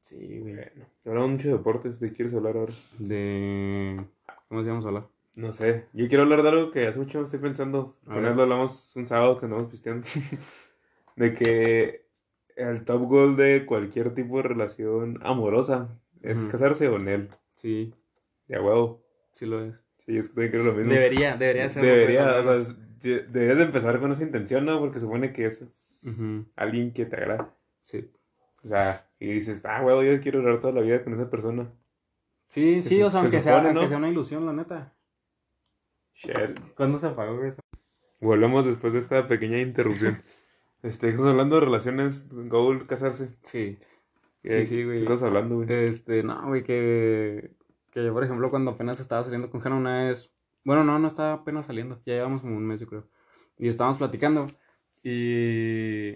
[0.00, 0.54] Sí, güey.
[0.54, 2.74] Bueno, hablamos mucho de deportes, ¿de qué quieres hablar ahora?
[2.98, 4.04] De...
[4.48, 5.08] ¿Cómo se a hablar?
[5.34, 7.96] No sé, yo quiero hablar de algo que hace mucho estoy pensando.
[8.04, 10.06] Con él lo hablamos un sábado que andamos pisteando.
[11.16, 12.06] de que
[12.56, 17.30] el top goal de cualquier tipo de relación amorosa es casarse con él.
[17.54, 17.94] Sí.
[18.46, 19.04] De huevo.
[19.30, 19.74] Sí lo es.
[19.98, 20.92] Sí, es que creo lo mismo.
[20.92, 21.82] Debería, debería ser.
[21.82, 24.78] Debería, o sea, deberías empezar con esa intención, ¿no?
[24.78, 26.02] Porque supone que es
[26.56, 27.56] alguien que te agrada.
[27.80, 28.10] Sí.
[28.64, 31.72] O sea, y dices, ah, huevo, yo quiero durar toda la vida con esa persona.
[32.48, 34.92] Sí, sí, o sea, aunque, sea, aunque sea una ilusión, la neta.
[36.22, 36.60] Shit.
[36.76, 37.60] ¿Cuándo se apagó eso?
[38.20, 40.22] Volvemos después de esta pequeña interrupción.
[40.82, 43.36] este, estamos hablando de relaciones, goal, casarse.
[43.42, 43.78] Sí.
[44.44, 44.96] Sí, sí, güey.
[44.96, 45.72] ¿Qué estás hablando, güey?
[45.86, 47.50] Este, no, güey, que,
[47.90, 50.32] que yo, por ejemplo, cuando apenas estaba saliendo con Jana una vez,
[50.64, 53.08] bueno, no, no estaba apenas saliendo, ya llevamos como un mes, yo creo.
[53.58, 54.46] Y estábamos platicando
[55.02, 56.10] y,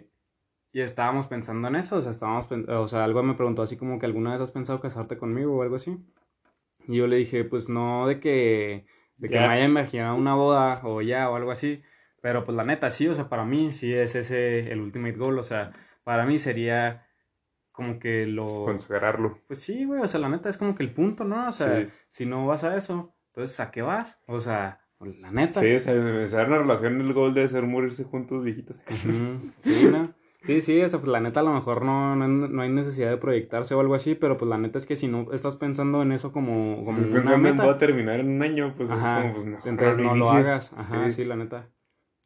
[0.72, 3.98] y estábamos pensando en eso, o sea, estábamos, o sea, algo me preguntó así como
[3.98, 5.96] que alguna vez has pensado casarte conmigo o algo así.
[6.88, 8.86] Y yo le dije, pues no de que
[9.16, 11.82] de que me haya imaginado una boda o ya o algo así.
[12.20, 15.38] Pero pues la neta, sí, o sea, para mí sí es ese el ultimate goal.
[15.38, 15.72] O sea,
[16.04, 17.06] para mí sería
[17.72, 18.64] como que lo...
[18.64, 19.42] Consagrarlo.
[19.46, 21.48] Pues sí, güey, o sea, la neta es como que el punto, ¿no?
[21.48, 24.22] O sea, si no vas a eso, entonces ¿a qué vas?
[24.26, 25.60] O sea, la neta.
[25.60, 28.80] Sí, o sea, una relación, el gol debe ser morirse juntos viejitos.
[29.60, 30.14] Sí, ¿no?
[30.42, 33.74] Sí, sí, eso, pues la neta a lo mejor no, no, hay necesidad de proyectarse
[33.74, 36.32] o algo así, pero pues la neta es que si no estás pensando en eso
[36.32, 39.32] como, como si estás pensando en voy a terminar en un año, pues es como,
[39.32, 40.72] pues mejor Entonces no, lo hagas.
[40.72, 41.24] Ajá, sí.
[41.24, 41.68] la neta.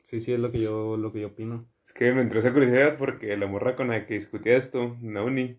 [0.02, 1.66] Sí, sí, es lo que yo, lo que yo opino.
[1.84, 5.58] Es que me entró esa curiosidad porque la morra con la que discutía esto, Nauni,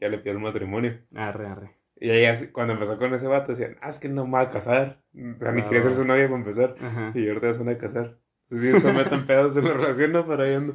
[0.00, 0.98] ya le pidió el matrimonio.
[1.14, 1.80] Arre, arre.
[2.00, 4.48] Y ella, cuando empezó con ese vato, decían, ah, es que no me va a
[4.48, 5.02] casar.
[5.14, 6.74] O sea, ni quería ser su novia para empezar.
[6.80, 7.12] Ajá.
[7.14, 8.16] Y ahorita se van a casar.
[8.50, 10.72] Si esto meten pedos en la relación, no para allá.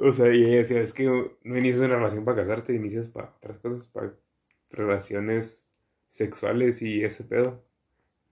[0.00, 3.28] O sea, y ella decía, es que no inicias una relación para casarte, inicias para
[3.36, 4.12] otras cosas, para
[4.70, 5.70] relaciones
[6.08, 7.64] sexuales y ese pedo.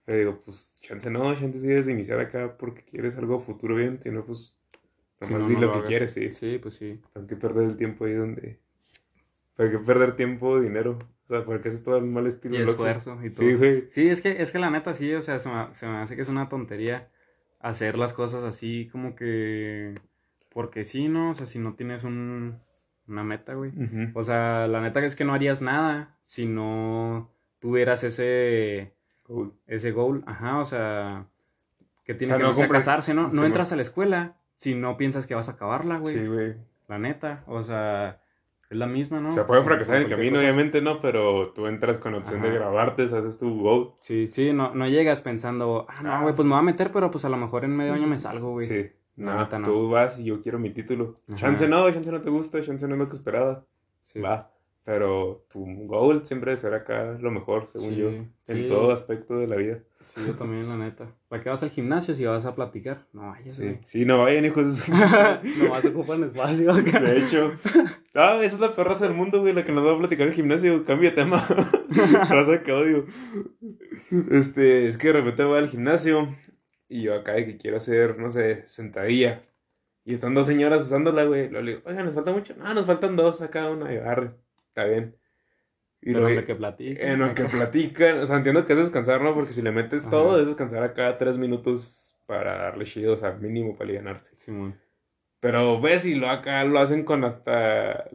[0.07, 3.77] Le digo, pues, chance no, chance sí debes de iniciar acá porque quieres algo futuro
[3.77, 4.59] bien, si no, pues,
[5.21, 6.33] nomás di lo, que quieres, sí.
[6.33, 7.01] Sí, pues sí.
[7.13, 8.59] ¿Para qué perder el tiempo ahí donde...
[9.57, 10.99] ¿Para qué perder tiempo, dinero?
[11.25, 12.59] O sea, porque es todo el mal estilo.
[12.59, 13.39] Y esfuerzo y todo.
[13.39, 13.89] Sí, güey.
[13.91, 16.17] Sí, es que, es que la neta sí, o sea, se me, se me hace
[16.17, 17.09] que es una tontería
[17.65, 19.95] hacer las cosas así como que...
[20.51, 21.31] Porque sí, ¿no?
[21.31, 22.61] O sea, si no tienes un,
[23.09, 23.73] una meta, güey.
[24.15, 28.93] O sea, la neta es que no harías nada si no tuvieras ese...
[29.27, 29.55] Goal.
[29.67, 31.27] Ese goal, ajá, o sea...
[32.05, 33.29] Que tiene que no casarse, ¿no?
[33.29, 36.15] No entras a la escuela si no piensas que vas a acabarla, güey.
[36.15, 36.57] Sí, güey.
[36.87, 38.21] La neta, o sea...
[38.75, 39.29] Es la misma, ¿no?
[39.29, 40.43] O sea, puede fracasar en el camino, cosa.
[40.43, 40.99] obviamente, ¿no?
[40.99, 43.97] Pero tú entras con la opción de grabarte, haces tu go.
[44.01, 47.09] Sí, sí, no, no llegas pensando, ah, no, güey, pues me voy a meter, pero
[47.09, 48.67] pues a lo mejor en medio año me salgo, güey.
[48.67, 48.91] Sí.
[49.15, 49.63] No, no.
[49.65, 51.21] tú vas y yo quiero mi título.
[51.29, 51.37] Ajá.
[51.37, 53.61] Chance no, chance no te gusta, chance no es lo que esperabas.
[54.03, 54.19] Sí.
[54.19, 54.51] Va.
[54.83, 58.09] Pero tu goal siempre debe ser acá lo mejor, según Sí, yo.
[58.09, 58.67] En sí.
[58.67, 59.79] todo aspecto de la vida.
[60.05, 61.11] Sí, yo también, la neta.
[61.29, 63.07] ¿Para qué vas al gimnasio si vas a platicar?
[63.13, 64.77] No vayas, Sí, sí, no vayan, hijos.
[64.77, 64.93] de su-
[65.65, 67.01] Nomás ocupan espacio acá.
[67.01, 67.53] De hecho.
[68.15, 70.27] Ah, esa es la peor raza del mundo, güey, la que nos va a platicar
[70.27, 70.85] en el gimnasio.
[70.85, 71.39] Cambia de tema.
[72.29, 73.05] raza que odio.
[74.31, 76.29] Este, es que de repente voy al gimnasio
[76.89, 79.43] y yo acá de que quiero hacer, no sé, sentadilla.
[80.05, 81.49] Y están dos señoras usándola, güey.
[81.49, 82.55] Luego le digo, oiga, ¿nos falta mucho?
[82.57, 84.35] No, nos faltan dos acá, una y arre.
[84.69, 85.17] Está bien.
[86.07, 87.07] Y luego, hombre, que platique.
[87.11, 89.35] en lo que platican, o sea, entiendo que es descansar, ¿no?
[89.35, 90.11] Porque si le metes Ajá.
[90.11, 94.33] todo, es descansar acá tres minutos para darle chido, o sea, mínimo para alivianarse.
[94.37, 94.79] Simón.
[95.41, 98.09] Pero ves y lo acá lo hacen con hasta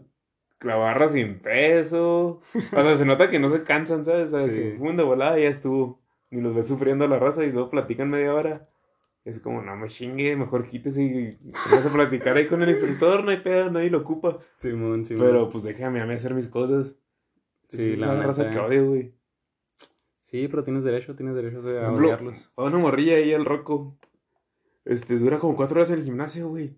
[0.61, 2.41] la barra sin peso.
[2.53, 4.33] O sea, se nota que no se cansan, ¿sabes?
[4.33, 4.59] O sea, Sí.
[4.61, 5.99] de volada ya estuvo.
[6.31, 8.67] Ni los ves sufriendo la raza y luego platican media hora.
[9.25, 11.37] Es como, no me chingue, mejor quítese y
[11.71, 14.37] vas a platicar ahí con el instructor, no hay pedo, nadie lo ocupa.
[14.57, 15.25] Simón, Simón.
[15.25, 16.95] Pero pues déjame a mí hacer mis cosas.
[17.69, 19.13] Sí, la raza que odio, güey.
[20.19, 22.51] Sí, pero tienes derecho, tienes derecho de ejemplo, odiarlos.
[22.55, 23.97] a una morrilla ahí, el roco.
[24.85, 26.77] Este, dura como cuatro horas en el gimnasio, güey.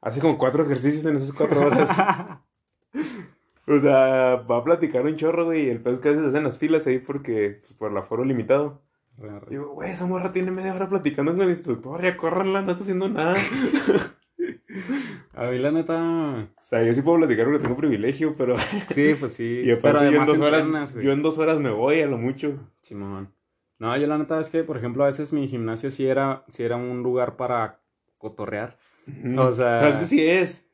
[0.00, 1.90] Hace como cuatro ejercicios en esas cuatro horas.
[3.66, 5.66] O sea, va a platicar un chorro, güey.
[5.66, 7.96] Y el peor es que a veces hacen las filas ahí porque, pues, por el
[7.96, 8.82] aforo limitado.
[9.48, 12.02] Digo, güey, esa morra tiene media hora platicando con el instructor.
[12.02, 13.34] Ya córranla, no está haciendo nada.
[15.34, 18.56] A mí la neta, O sea, yo sí puedo platicar porque tengo privilegio, pero.
[18.58, 19.60] sí, pues sí.
[19.64, 22.06] Y aparte, pero yo, en dos horas, entrenas, yo en dos horas me voy a
[22.06, 22.58] lo mucho.
[22.82, 23.32] Simón.
[23.78, 26.62] No, yo la neta es que, por ejemplo, a veces mi gimnasio sí era, sí
[26.62, 27.80] era un lugar para
[28.18, 28.76] cotorrear.
[29.36, 30.64] O sea- Pero es que sí es.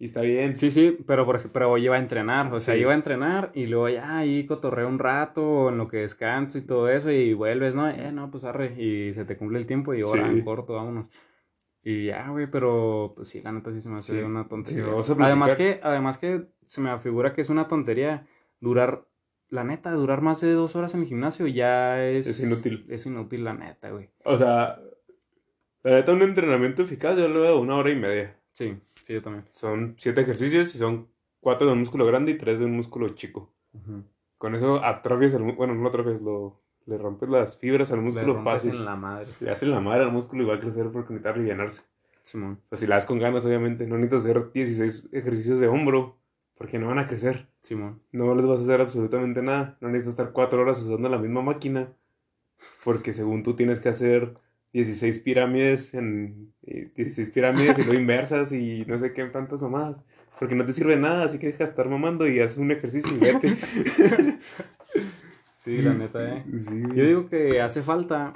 [0.00, 0.56] Y está bien.
[0.56, 2.80] Sí, sí, pero, por, pero iba a entrenar, o sea, Sí.
[2.82, 6.60] iba a entrenar y luego ya ahí cotorreo un rato en lo que descanso y
[6.60, 7.88] todo eso y vuelves, ¿no?
[7.88, 10.38] Eh, no, pues arre, y se te cumple el tiempo y ahora Sí.
[10.38, 11.06] en corto, vámonos.
[11.82, 14.24] Y ya, güey, pero pues sí, la neta sí se me hace Sí.
[14.24, 14.84] una tontería.
[15.02, 18.26] Sí, además que, además que se me afigura que es una tontería
[18.60, 19.06] durar,
[19.48, 22.26] la neta, durar más de dos horas en el gimnasio ya es...
[22.26, 22.84] Es inútil.
[22.88, 24.10] Es inútil, la neta, güey.
[24.24, 24.80] O sea,
[25.82, 28.36] la neta, un entrenamiento eficaz yo lo veo una hora y media.
[28.52, 29.46] Sí, sí, yo también.
[29.48, 31.08] Son siete ejercicios y son
[31.40, 33.54] cuatro de un músculo grande y tres de un músculo chico.
[34.36, 35.42] Con eso atrofias el.
[35.52, 38.70] Bueno, no lo atrofias, lo, le rompes las fibras al Le músculo rompes fácil.
[38.74, 39.28] en la madre.
[39.40, 41.82] Le hacen la madre al músculo y va a crecer porque necesita alivianarse.
[42.22, 43.86] Simón, O sea, si la das con ganas, obviamente.
[43.86, 46.18] No necesitas hacer 16 ejercicios de hombro
[46.56, 47.48] porque no van a crecer.
[47.60, 48.02] Simón.
[48.12, 49.76] No les vas a hacer absolutamente nada.
[49.80, 51.92] No necesitas estar cuatro horas usando la misma máquina.
[52.84, 54.34] Porque según tú tienes que hacer
[54.72, 60.02] 16 pirámides en eh, 16 pirámides y luego inversas y no sé qué tantas mamadas.
[60.38, 63.14] Porque no te sirve nada, así que deja de estar mamando y haz un ejercicio
[63.14, 63.56] y vete.
[65.68, 66.44] Sí, la neta, eh.
[66.58, 66.82] Sí.
[66.94, 68.32] Yo digo que hace falta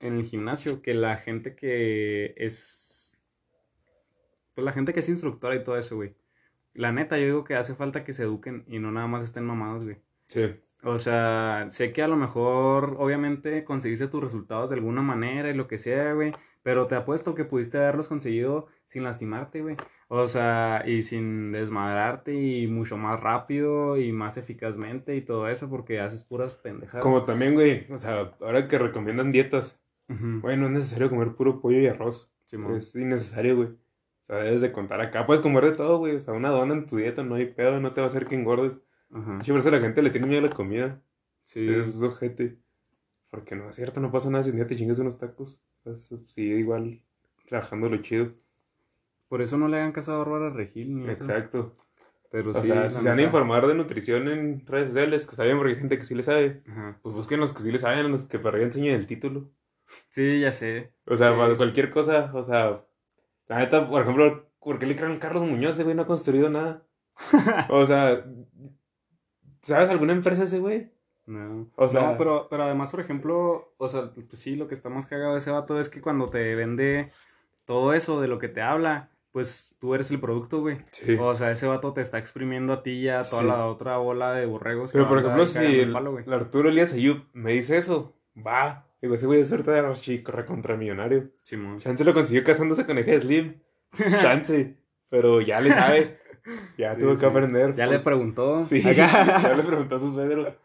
[0.00, 3.18] en el gimnasio que la gente que es.
[4.54, 6.14] Pues la gente que es instructora y todo eso, güey.
[6.72, 9.44] La neta, yo digo que hace falta que se eduquen y no nada más estén
[9.44, 9.98] mamados, güey.
[10.28, 10.54] Sí.
[10.82, 15.54] O sea, sé que a lo mejor, obviamente, conseguiste tus resultados de alguna manera y
[15.54, 16.32] lo que sea, güey.
[16.62, 19.76] Pero te apuesto que pudiste haberlos conseguido sin lastimarte, güey.
[20.08, 25.70] O sea, y sin desmadrarte y mucho más rápido y más eficazmente y todo eso
[25.70, 27.02] porque haces puras pendejadas.
[27.02, 30.40] Como también, güey, o sea, ahora que recomiendan dietas, Ujú.
[30.40, 32.32] güey, no es necesario comer puro pollo y arroz.
[32.46, 32.74] Simón.
[32.74, 33.68] Es innecesario, güey.
[33.68, 35.24] O sea, debes de contar acá.
[35.24, 36.16] Puedes comer de todo, güey.
[36.16, 38.26] O sea, una dona en tu dieta no hay pedo, no te va a hacer
[38.26, 38.80] que engordes.
[39.12, 39.38] Ajá.
[39.42, 41.00] Yo por eso la gente le tiene miedo a la comida.
[41.44, 41.68] Sí.
[41.72, 42.58] Es ojete.
[43.30, 45.62] Porque no es cierto, no pasa nada si un día te chingas unos tacos.
[45.84, 47.00] Pues, sigue igual
[47.46, 48.32] trabajando lo chido.
[49.30, 51.12] Por eso no le hagan caso a Bárbara Regil ni eso.
[51.12, 51.74] Exacto.
[52.30, 52.66] Pero O sí.
[52.66, 55.72] sea, si se van a informar de nutrición en redes sociales, que está bien porque
[55.72, 56.98] hay gente que sí le sabe, Ajá.
[57.02, 59.48] pues busquen los que sí le saben, los que para allá enseñen el título.
[60.10, 60.92] Sí, ya sé.
[61.06, 61.38] O sea, Sí.
[61.38, 62.84] para cualquier cosa, o sea,
[63.48, 65.72] la neta, por ejemplo, ¿por qué le creen a Carlos Muñoz?
[65.74, 66.82] Ese güey no ha construido nada.
[67.70, 68.24] O sea,
[69.62, 70.90] ¿sabes alguna empresa ese güey?
[71.26, 71.68] No.
[71.76, 74.88] O sea- No, pero, pero además, por ejemplo, o sea, pues sí, lo que está
[74.88, 77.10] más cagado de ese vato es que cuando te vende
[77.64, 80.78] todo eso de lo que te habla, pues tú eres el producto, güey.
[80.90, 81.16] Sí.
[81.20, 83.48] O sea, ese vato te está exprimiendo a ti y a toda Sí.
[83.48, 84.92] la otra bola de borregos.
[84.92, 87.76] que Pero por van a ejemplo, si el palo, el Arturo Elías Ayub me dice
[87.76, 88.86] eso, va.
[89.02, 91.30] Digo, ese güey es suerte de archi recontra millonario.
[91.42, 91.78] Simón.
[91.78, 93.54] Chance lo consiguió casándose con Eje Slim.
[94.20, 94.76] Chance.
[95.08, 96.18] Pero ya le sabe.
[96.78, 97.20] Ya Sí, tuvo sí.
[97.20, 97.76] que aprender.
[97.76, 98.64] Ya le preguntó.
[98.64, 100.56] Sí, ya le preguntó a su suegro.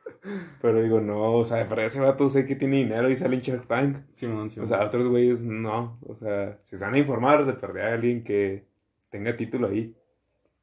[0.61, 3.41] Pero digo, no, o sea, para ese vato sé que tiene dinero y sale en
[3.41, 3.97] Shark Tank.
[4.13, 4.65] Simón, Simón.
[4.65, 5.99] O sea, otros güeyes no.
[6.05, 8.65] O sea, si se van a informar de perder a alguien que
[9.09, 9.95] tenga título ahí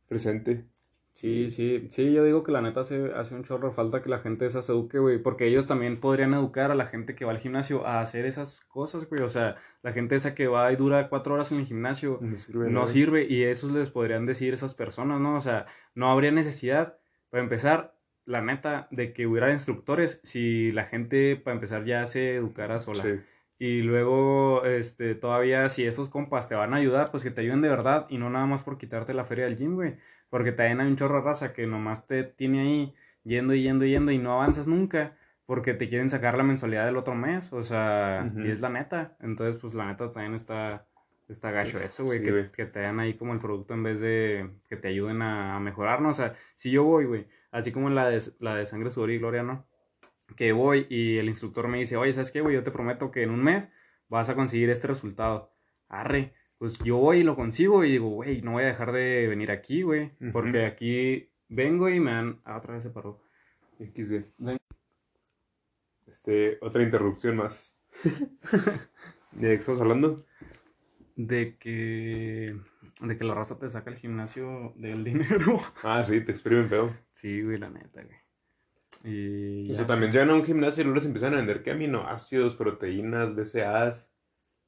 [0.09, 0.67] presente.
[1.15, 4.21] Sí, sí, sí, yo digo que la neta hace, hace un chorro falta que la
[4.21, 7.33] gente esa se eduque, güey, porque ellos también podrían educar a la gente que va
[7.33, 10.77] al gimnasio a hacer esas cosas, güey, o sea, la gente esa que va y
[10.77, 12.89] dura cuatro horas en el gimnasio No sirve, no ¿no?
[12.89, 15.37] sirve y eso les podrían decir esas personas, ¿no?
[15.37, 16.99] O sea, no habría necesidad,
[17.29, 17.95] para empezar,
[18.25, 23.03] la neta, de que hubiera instructores si la gente, para empezar, ya se educara sola.
[23.03, 23.21] Sí.
[23.59, 27.61] Y luego, este, todavía si esos compas te van a ayudar, pues que te ayuden
[27.61, 29.97] de verdad y no nada más por quitarte la feria del gym, güey.
[30.31, 32.95] Porque también hay un chorro de raza que nomás te tiene ahí
[33.25, 35.17] yendo y yendo y yendo y no avanzas nunca
[35.47, 38.41] porque te quieren sacar la mensualidad del otro mes, o sea, Ujú.
[38.41, 39.17] y es la neta.
[39.21, 40.87] Entonces, pues la neta también está,
[41.29, 44.51] está gacho eso, güey, Sí, que, te dan ahí como el producto en vez de
[44.69, 46.09] que te ayuden a, a mejorar, ¿no?
[46.09, 49.19] O sea, si yo voy, güey, así como la de, la de sangre, sudor y
[49.19, 49.67] gloria, ¿no?
[50.35, 52.55] que voy y el instructor me dice, oye, ¿sabes qué, güey?
[52.55, 53.69] Yo te prometo que en un mes
[54.09, 55.53] vas a conseguir este resultado.
[55.89, 59.27] Arre, pues yo voy y lo consigo y digo, güey, no voy a dejar de
[59.29, 62.41] venir aquí, güey, porque aquí vengo y me dan...
[62.45, 63.23] Ah, otra vez se paró.
[63.79, 64.25] XD.
[66.07, 67.79] Este, otra interrupción más.
[69.33, 70.25] ¿De qué estamos hablando?
[71.17, 72.57] De que...
[73.03, 75.59] De que la raza te saca el gimnasio del dinero.
[75.83, 76.97] Ah, sí, te exprimen feo.
[77.11, 78.17] sí, güey, la neta, güey.
[79.05, 79.71] Y...
[79.71, 79.89] Eso ya.
[79.89, 84.13] también llegan a un gimnasio y luego les empiezan a vender que aminoácidos, proteínas, BCAAs,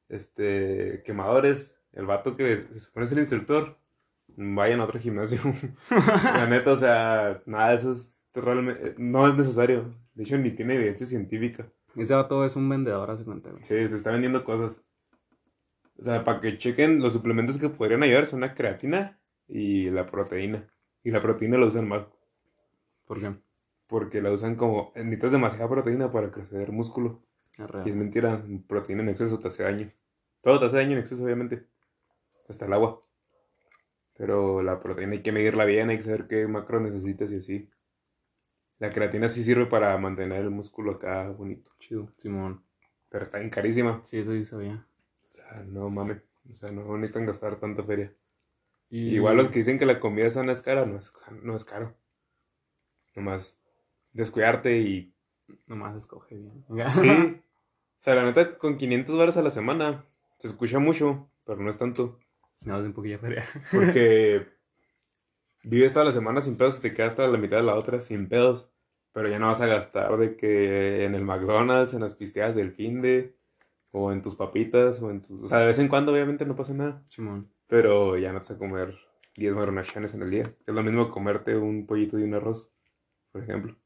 [0.08, 1.78] este, quemadores.
[1.92, 3.78] El vato que se supone es el instructor,
[4.36, 5.38] vayan a otro gimnasio.
[6.24, 9.94] La neta, o sea, nada de eso es realmente, no es necesario.
[10.14, 11.68] De hecho, ni tiene evidencia científica.
[11.96, 13.50] Ese vato es un vendedor, hace cuenta.
[13.60, 14.80] Sí, se está vendiendo cosas.
[15.98, 20.06] O sea, para que chequen los suplementos que podrían ayudar son la creatina y la
[20.06, 20.68] proteína.
[21.02, 22.08] Y la proteína la usan mal.
[23.04, 23.34] ¿Por qué?
[23.86, 27.22] Porque la usan como, necesitas demasiada proteína para crecer músculo.
[27.84, 29.88] Y es mentira, proteína en exceso te hace daño.
[30.40, 31.66] Todo te hace daño en exceso, obviamente.
[32.48, 33.02] Hasta el agua.
[34.16, 37.70] Pero la proteína hay que medirla bien, hay que saber qué macro necesitas y así.
[38.78, 41.70] La creatina sí sirve para mantener el músculo acá bonito.
[41.78, 42.64] Chido, Simón.
[43.08, 44.00] Pero está bien carísima.
[44.04, 44.86] Sí, eso sí sabía.
[45.48, 46.22] Sea, no mames.
[46.52, 48.12] O sea, no necesitan gastar tanta feria.
[48.90, 49.14] Y...
[49.14, 51.94] Igual los que dicen que la comida sana es cara, no es, no es caro.
[53.14, 53.60] Nomás
[54.12, 55.14] descuidarte y...
[55.66, 56.64] Nomás escoge bien.
[56.88, 57.40] Sí.
[57.96, 60.04] O sea, la neta, con 500 dólares a la semana
[60.36, 62.20] se escucha mucho, pero no es tanto.
[62.60, 63.46] No, es un poquillo feria.
[63.72, 64.46] Porque
[65.62, 68.00] vives toda la semana sin pedos y te quedas hasta la mitad de la otra
[68.00, 68.68] sin pedos.
[69.14, 72.72] Pero ya no vas a gastar de que en el McDonald's, en las pisteadas del
[72.72, 73.38] fin de,
[73.96, 75.44] o en tus papitas, o en tus...
[75.44, 77.04] O sea, de vez en cuando obviamente no pasa nada.
[77.08, 77.48] Simón.
[77.68, 78.94] Pero ya no te vas a comer
[79.36, 80.52] 10 marunachanes en el día.
[80.66, 82.72] Es lo mismo comerte un pollito y un arroz,
[83.30, 83.76] por ejemplo.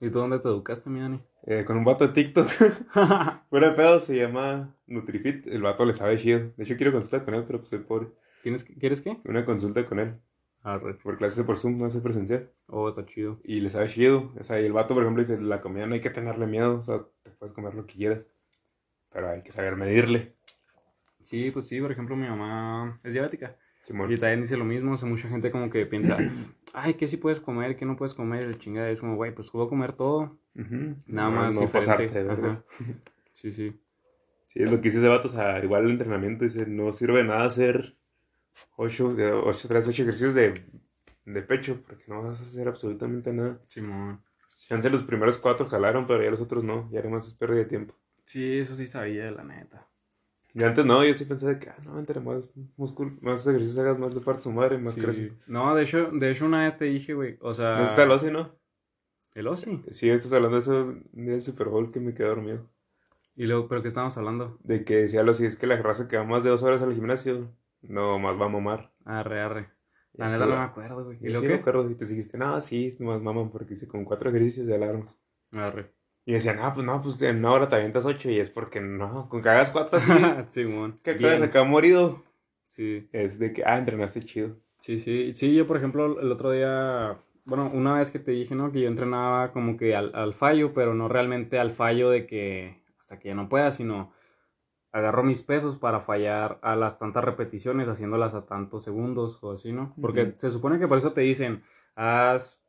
[0.00, 1.22] ¿Y tú dónde te educaste, mi Dani?
[1.44, 2.46] Eh, con un vato de TikTok.
[3.50, 5.46] Fuera pedo, se llama Nutrifit.
[5.46, 6.50] El vato le sabe chido.
[6.56, 8.08] De hecho, quiero consulta con él, pero pues soy pobre.
[8.42, 9.20] ¿Tienes, ¿Quieres qué?
[9.26, 10.20] Una consulta con él.
[10.62, 10.94] Arre.
[10.94, 12.50] Por clases por Zoom, no hace presencial.
[12.66, 13.38] Oh, está chido.
[13.44, 14.32] Y le sabe chido.
[14.40, 16.78] O sea, y el vato, por ejemplo, dice, la comida no hay que tenerle miedo.
[16.78, 18.26] O sea, te puedes comer lo que quieras.
[19.12, 20.34] Pero hay que saber medirle.
[21.22, 23.56] Sí, pues sí, por ejemplo, mi mamá es diabética.
[23.84, 24.10] Simón.
[24.12, 26.16] Y también dice lo mismo, o sea, mucha gente como que piensa,
[26.74, 27.76] ay, ¿qué sí puedes comer?
[27.76, 28.44] ¿Qué no puedes comer?
[28.44, 30.38] El chingada es como, güey, pues puedo comer todo.
[30.54, 32.06] Nada No, más No diferente.
[32.08, 32.64] pasarte, ¿verdad?
[33.32, 33.80] Sí, sí.
[34.48, 35.28] Sí, es lo que dice ese vato.
[35.28, 37.96] O sea, igual el entrenamiento dice, no sirve de nada hacer
[38.76, 40.64] 8, 8, 3, 8 ejercicios de,
[41.24, 41.80] de pecho.
[41.86, 43.60] Porque no vas a hacer absolutamente nada.
[43.68, 44.22] Simón.
[44.66, 46.90] Chance los primeros cuatro jalaron, pero ya los otros no.
[46.92, 47.94] Ya además es pérdida de tiempo.
[48.30, 49.88] Sí, eso sí sabía, la neta.
[50.54, 53.98] Y antes no, yo sí pensaba que, ah, no, entre más músculo, más ejercicios hagas,
[53.98, 55.00] más de parte su madre, más Sí.
[55.00, 55.32] crece.
[55.48, 57.70] No, de hecho, de hecho una vez te dije, güey, o sea...
[57.70, 58.56] Entonces está el OSI, ¿no?
[59.34, 59.82] El OSI.
[59.90, 62.70] Sí, estás hablando de eso del Super Bowl que me quedé dormido.
[63.34, 64.58] Y luego, ¿pero qué estamos hablando?
[64.62, 66.82] De que decía lo si es que la raza que va más de dos horas
[66.82, 67.52] al gimnasio,
[67.82, 68.92] no más va a mamar.
[69.04, 69.70] Arre, arre.
[70.12, 71.18] La neta no me acuerdo, güey.
[71.20, 73.88] Y ¿Y sí, lo me acuerdo, y te dijiste, no, sí, nomás maman, porque hice
[73.88, 75.18] con cuatro ejercicios de alarmas.
[75.50, 75.92] Arre.
[76.26, 78.80] Y decían, ah, pues no, pues en una hora te avientas ocho, y es porque
[78.80, 80.12] no, con que hagas cuatro así,
[80.50, 81.00] Simón.
[81.02, 82.22] que acabas acá morido,
[82.68, 83.08] Sí.
[83.12, 84.56] es de que, ah, entrenaste chido.
[84.78, 88.54] Sí, sí, sí, yo por ejemplo el otro día, bueno, una vez que te dije,
[88.54, 88.70] ¿no?
[88.72, 92.80] Que yo entrenaba como que al, al fallo, pero no realmente al fallo de que
[93.00, 94.12] hasta que ya no pueda, sino
[94.92, 99.72] agarro mis pesos para fallar a las tantas repeticiones, haciéndolas a tantos segundos o así,
[99.72, 99.94] ¿no?
[100.00, 101.62] Porque se supone que por eso te dicen,
[101.94, 102.62] haz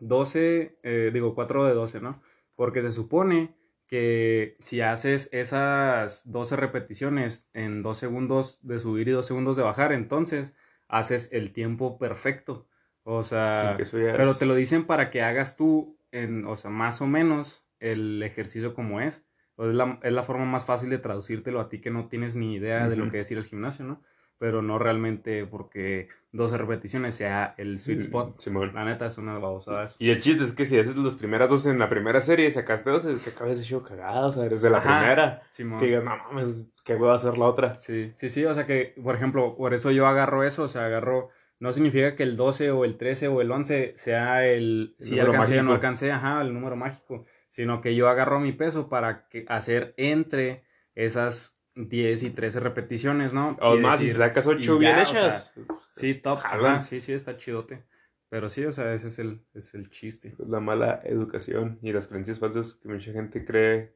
[0.00, 2.20] 12, eh, digo 4 de 12, ¿no?
[2.58, 3.54] Porque se supone
[3.86, 9.62] que si haces esas 12 repeticiones en 2 segundos de subir y 2 segundos de
[9.62, 10.54] bajar, entonces
[10.88, 12.66] haces el tiempo perfecto.
[13.04, 17.06] O sea, pero te lo dicen para que hagas tú, en, o sea, más o
[17.06, 19.24] menos el ejercicio como es.
[19.54, 22.34] O es, la, es la forma más fácil de traducírtelo a ti que no tienes
[22.34, 24.02] ni idea de lo que es ir al gimnasio, ¿no?
[24.38, 28.38] Pero no realmente porque 12 repeticiones sea el sweet spot.
[28.38, 28.72] Simón.
[28.74, 29.96] La neta es una babosada eso.
[29.98, 32.50] Y el chiste es que si haces las primeras dos en la primera serie y
[32.50, 35.42] sacaste dos, es que acabas hecho cagado, o sea, desde la Ajá, primera.
[35.50, 35.80] Simón.
[35.80, 37.78] Que digas, no mames, ¿qué voy a hacer la otra?
[37.78, 40.86] Sí, sí, sí, o sea que, por ejemplo, por eso yo agarro eso, o sea,
[40.86, 45.04] agarro, no significa que el 12 o el 13 o el 11 sea el, El
[45.04, 48.88] si alcancé o no alcancé, ajá, el número mágico, sino que yo agarro mi peso
[48.88, 50.62] para que, hacer entre
[50.94, 53.56] esas 10 y 13 repeticiones, ¿no?
[53.60, 55.54] O Y más, si decir, sacas ocho y bien ya, o hechas.
[55.92, 56.66] Sí, top, Jalan.
[56.66, 57.84] ajá, sí, sí, está chidote.
[58.28, 60.34] Pero sí, o sea, ese es el, es el chiste.
[60.36, 63.94] Pues la mala educación y las creencias falsas que mucha gente cree.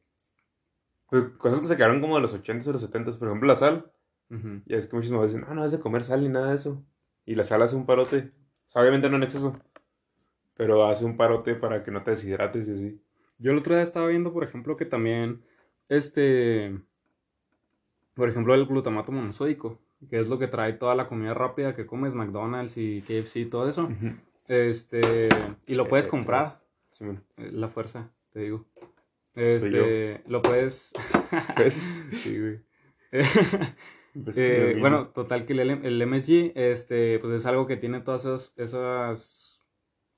[1.11, 3.57] Pues, cosas que se quedaron como de los 80s o los 70s, por ejemplo, la
[3.57, 3.93] sal.
[4.31, 4.63] Ujú.
[4.65, 6.55] Ya es que muchos me dicen, ah, no, es de comer sal ni nada de
[6.55, 6.85] eso.
[7.27, 8.33] Y la sal hace un parote.
[8.67, 9.55] O sea, obviamente no en exceso.
[10.55, 13.03] Pero hace un parote para que no te deshidrates y así.
[13.39, 15.43] Yo el otro día estaba viendo, por ejemplo, que también,
[15.89, 16.81] este,
[18.15, 21.87] por ejemplo, el glutamato monosódico, que es lo que trae toda la comida rápida que
[21.87, 23.89] comes, McDonald's y KFC y todo eso,
[24.49, 25.29] este,
[25.67, 26.61] y lo puedes Eh, comprar, pues,
[26.91, 27.21] sí, bueno.
[27.39, 28.67] eh, la fuerza, te digo.
[29.35, 30.93] Este, lo puedes,
[31.59, 31.91] ¿Ves?
[32.11, 32.61] sí, güey.
[34.25, 38.27] Pues, Eh, bueno, total que el, el MSG, este, pues es algo que tiene todas
[38.27, 39.52] esas, esas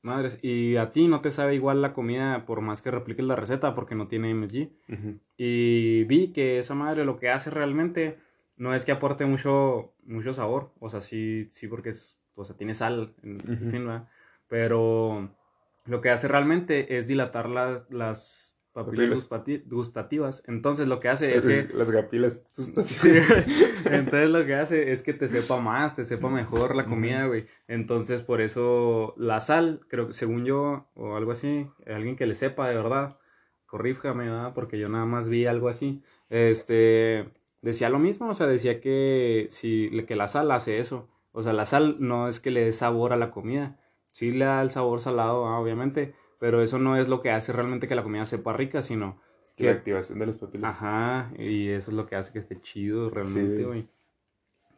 [0.05, 0.38] madres.
[0.42, 3.74] Y a ti no te sabe igual la comida por más que repliques la receta
[3.74, 4.70] porque no tiene MSG.
[4.88, 5.18] Ujú.
[5.36, 8.18] Y vi que esa madre lo que hace realmente
[8.57, 10.72] no es que aporte mucho, mucho sabor.
[10.80, 13.40] O sea, sí, sí porque es, o sea, tiene sal, en
[13.70, 14.09] fin, ¿verdad?
[14.48, 15.30] Pero
[15.86, 19.30] lo que hace realmente es dilatar las, las papilas Papilas.
[19.30, 20.42] gustati- gustativas.
[20.46, 21.68] Entonces lo que hace es que...
[21.72, 22.42] Las gapilas.
[22.52, 23.08] Sí,
[23.86, 27.46] Entonces lo que hace es que te sepa más, te sepa mejor la comida, güey.
[27.68, 32.34] Entonces por eso la sal, creo que según yo, o algo así, alguien que le
[32.34, 33.18] sepa de verdad,
[33.66, 34.52] corríjame, ¿verdad?
[34.54, 36.02] Porque yo nada más vi algo así.
[36.28, 37.30] Este,
[37.62, 41.08] decía lo mismo, o sea, decía que, si, que la sal hace eso.
[41.32, 43.78] O sea, la sal no es que le dé sabor a la comida.
[44.10, 47.53] Sí le da el sabor salado, ah, obviamente, pero eso no es lo que hace
[47.53, 49.18] realmente que la comida sepa rica, sino
[49.49, 50.70] La que activación de las papilas.
[50.70, 53.62] Ajá, y eso es lo que hace que esté chido realmente, Sí.
[53.64, 53.89] güey.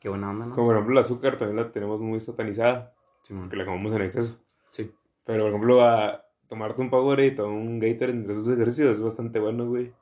[0.01, 0.55] Qué buena onda, ¿no?
[0.55, 2.95] Como por ejemplo el azúcar también la tenemos muy satanizada.
[3.23, 3.45] Simón.
[3.45, 4.39] Porque la comemos en exceso.
[4.71, 4.93] Sí.
[5.25, 9.41] Pero por ejemplo a tomarte un Powerade o un Gator entre esos ejercicios es bastante
[9.41, 9.93] bueno, güey.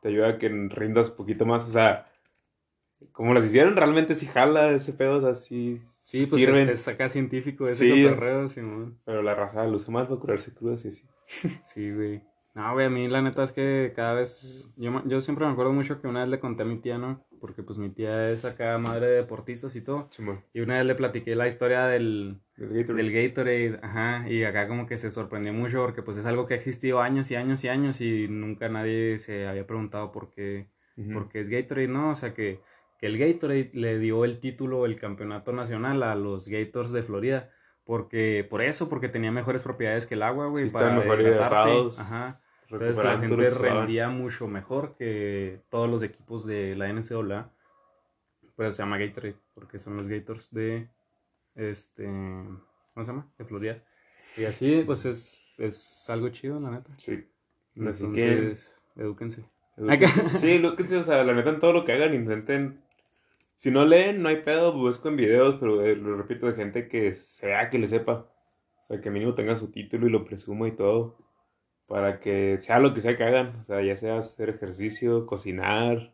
[0.00, 1.64] Te ayuda a que rindas un poquito más.
[1.64, 2.06] O sea,
[3.12, 5.78] como las hicieron, realmente sí jala ese pedo, o sea, sí,
[6.12, 6.68] Sí, pues sirven.
[6.68, 8.02] es, es acá científico ese Sí.
[8.04, 8.98] cotorreo, Simón.
[9.04, 11.04] Pero la raza lo usa más para curarse crudas y así.
[11.64, 12.22] Sí, güey.
[12.54, 15.72] No, güey, a mí la neta es que cada vez, yo, yo siempre me acuerdo
[15.72, 17.24] mucho que una vez le conté a mi tía, ¿no?
[17.40, 20.08] Porque pues mi tía es acá madre de deportistas y todo.
[20.10, 20.44] Simón.
[20.52, 22.94] Y una vez le platiqué la historia del, El Gatorade.
[23.02, 26.52] del Gatorade, ajá, y acá como que se sorprendió mucho porque pues es algo que
[26.52, 30.68] ha existido años y años y años y nunca nadie se había preguntado por qué,
[30.98, 31.10] Ujú.
[31.14, 32.10] porque es Gatorade, ¿no?
[32.10, 32.60] O sea que,
[33.02, 37.50] que el Gatorade le dio el título, el campeonato nacional a los Gators de Florida.
[37.82, 42.40] Porque, por eso, porque tenía mejores propiedades que el agua, güey, Sí, para hidratados, Ajá.
[42.70, 47.50] Entonces la gente rendía mucho mejor que todos los equipos de la NCAA.
[48.54, 50.88] Por eso se llama Gatorade, porque son los Gators de,
[51.56, 53.28] este, ¿cómo se llama?
[53.36, 53.82] De Florida.
[54.36, 56.92] Y así, pues es, es algo chido, la neta.
[56.98, 57.26] Sí.
[57.84, 58.54] Así que-
[58.94, 59.44] edúquense.
[59.76, 60.38] Edúquense.
[60.38, 62.80] Sí, edúquense, o sea, la neta en todo lo que hagan, intenten.
[63.62, 66.88] Si no leen, no hay pedo, busco en videos, pero eh, lo repito, de gente
[66.88, 68.28] que sea, que le sepa.
[68.80, 71.16] O sea, que mínimo tenga su título y lo presuma y todo.
[71.86, 73.54] Para que sea lo que sea que hagan.
[73.60, 76.10] O sea, ya sea hacer ejercicio, cocinar.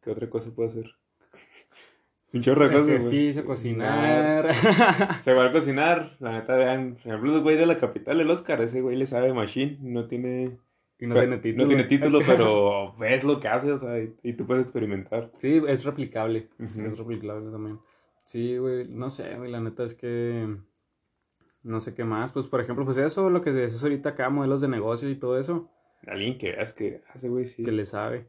[0.00, 0.92] ¿Qué otra cosa puedo hacer?
[2.32, 2.88] Un chorro de cosas.
[2.90, 4.50] Ejercicio, cocinar.
[4.50, 6.94] O sea, igual cocinar, la neta, vean.
[6.94, 10.06] Por ejemplo, el güey de la capital, el Oscar, ese güey le sabe machine, no
[10.06, 10.56] tiene.
[11.00, 11.62] Y no tiene título.
[11.64, 15.30] No tiene título, pero ves lo que hace, o sea, y, y tú puedes experimentar.
[15.36, 16.48] Sí, es replicable.
[16.58, 17.78] Es replicable también.
[18.24, 20.46] Sí, güey, no sé, güey, la neta es que
[21.62, 22.32] no sé qué más.
[22.32, 25.38] Pues, por ejemplo, pues eso, lo que dices ahorita acá, modelos de negocio y todo
[25.38, 25.68] eso,
[26.06, 27.62] Alguien que veas que hace, güey, sí.
[27.62, 28.26] que le sabe.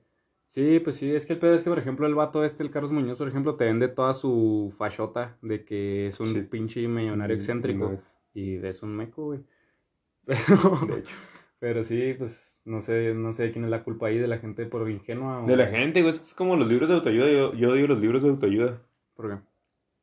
[0.48, 2.70] Sí, pues sí, es que el pedo es que, por ejemplo, el vato este, el
[2.72, 6.42] Carlos Muñoz, por ejemplo, te vende toda su fachota de que es un Sí.
[6.42, 7.86] pinche millonario excéntrico.
[7.88, 8.12] no es.
[8.34, 9.40] Y es un meco, güey.
[10.26, 11.16] Pero, De hecho.
[11.60, 14.66] pero sí, pues no sé, no sé quién es la culpa ahí de la gente
[14.66, 15.48] por ingenua o...
[15.48, 17.30] De la gente, güey, es que es como los libros de autoayuda.
[17.30, 18.82] Yo, yo digo los libros de autoayuda.
[19.16, 19.42] ¿Por qué?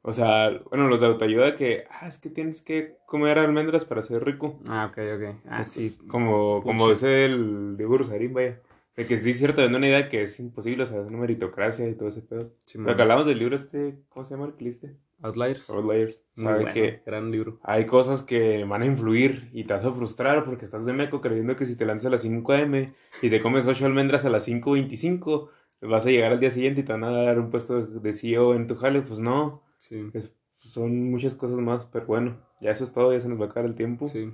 [0.03, 4.03] O sea, bueno, los de autoayuda que, ah, es que tienes que comer almendras para
[4.03, 4.59] ser rico.
[4.69, 5.37] Ah, ok, ok.
[5.47, 5.99] Ah, sí.
[6.09, 8.61] Como, como dice el Diego Rosarín, vaya.
[8.97, 11.19] De que sí es cierto, vende una idea que es imposible, o sea, es una
[11.19, 12.53] meritocracia y todo ese pedo.
[12.65, 12.89] Simón.
[12.89, 14.97] Lo que hablamos del libro este, ¿cómo se llama el leíste?
[15.23, 15.69] Outliers.
[15.71, 16.21] Outliers.
[16.35, 17.59] Sabe bueno, que gran libro.
[17.65, 21.21] hay cosas que van a influir y te vas a frustrar porque estás de meco
[21.21, 22.93] creyendo que si te lanzas a las 5 am
[23.23, 25.49] y te comes 8 almendras a las 5.25,
[25.83, 28.55] vas a llegar al día siguiente y te van a dar un puesto de CEO
[28.55, 29.63] en tu jale, pues no.
[29.79, 30.09] Sí.
[30.15, 33.45] Es- son muchas cosas más, pero bueno, ya eso es todo, ya se nos va
[33.47, 34.07] a acabar el tiempo.
[34.09, 34.33] Sí.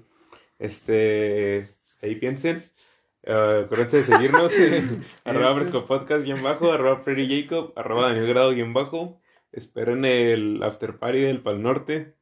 [0.58, 1.68] Este,
[2.02, 2.62] ahí piensen.
[3.22, 4.52] Eh, acuérdense de seguirnos.
[5.24, 9.20] arroba fresco podcast guion bajo, arroba Freddy Jacob, arroba Daniel Grado guion bajo.
[9.54, 12.16] Esperen el after party del Pal Norte.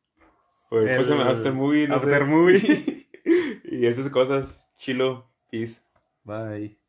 [0.70, 1.30] O el, ¿cómo se llama?
[1.30, 2.07] El After movie, no sé.
[2.07, 3.09] after movie.
[3.64, 4.68] y esas cosas.
[4.76, 5.30] Chilo.
[5.51, 5.80] Peace.
[6.24, 6.82] Bye.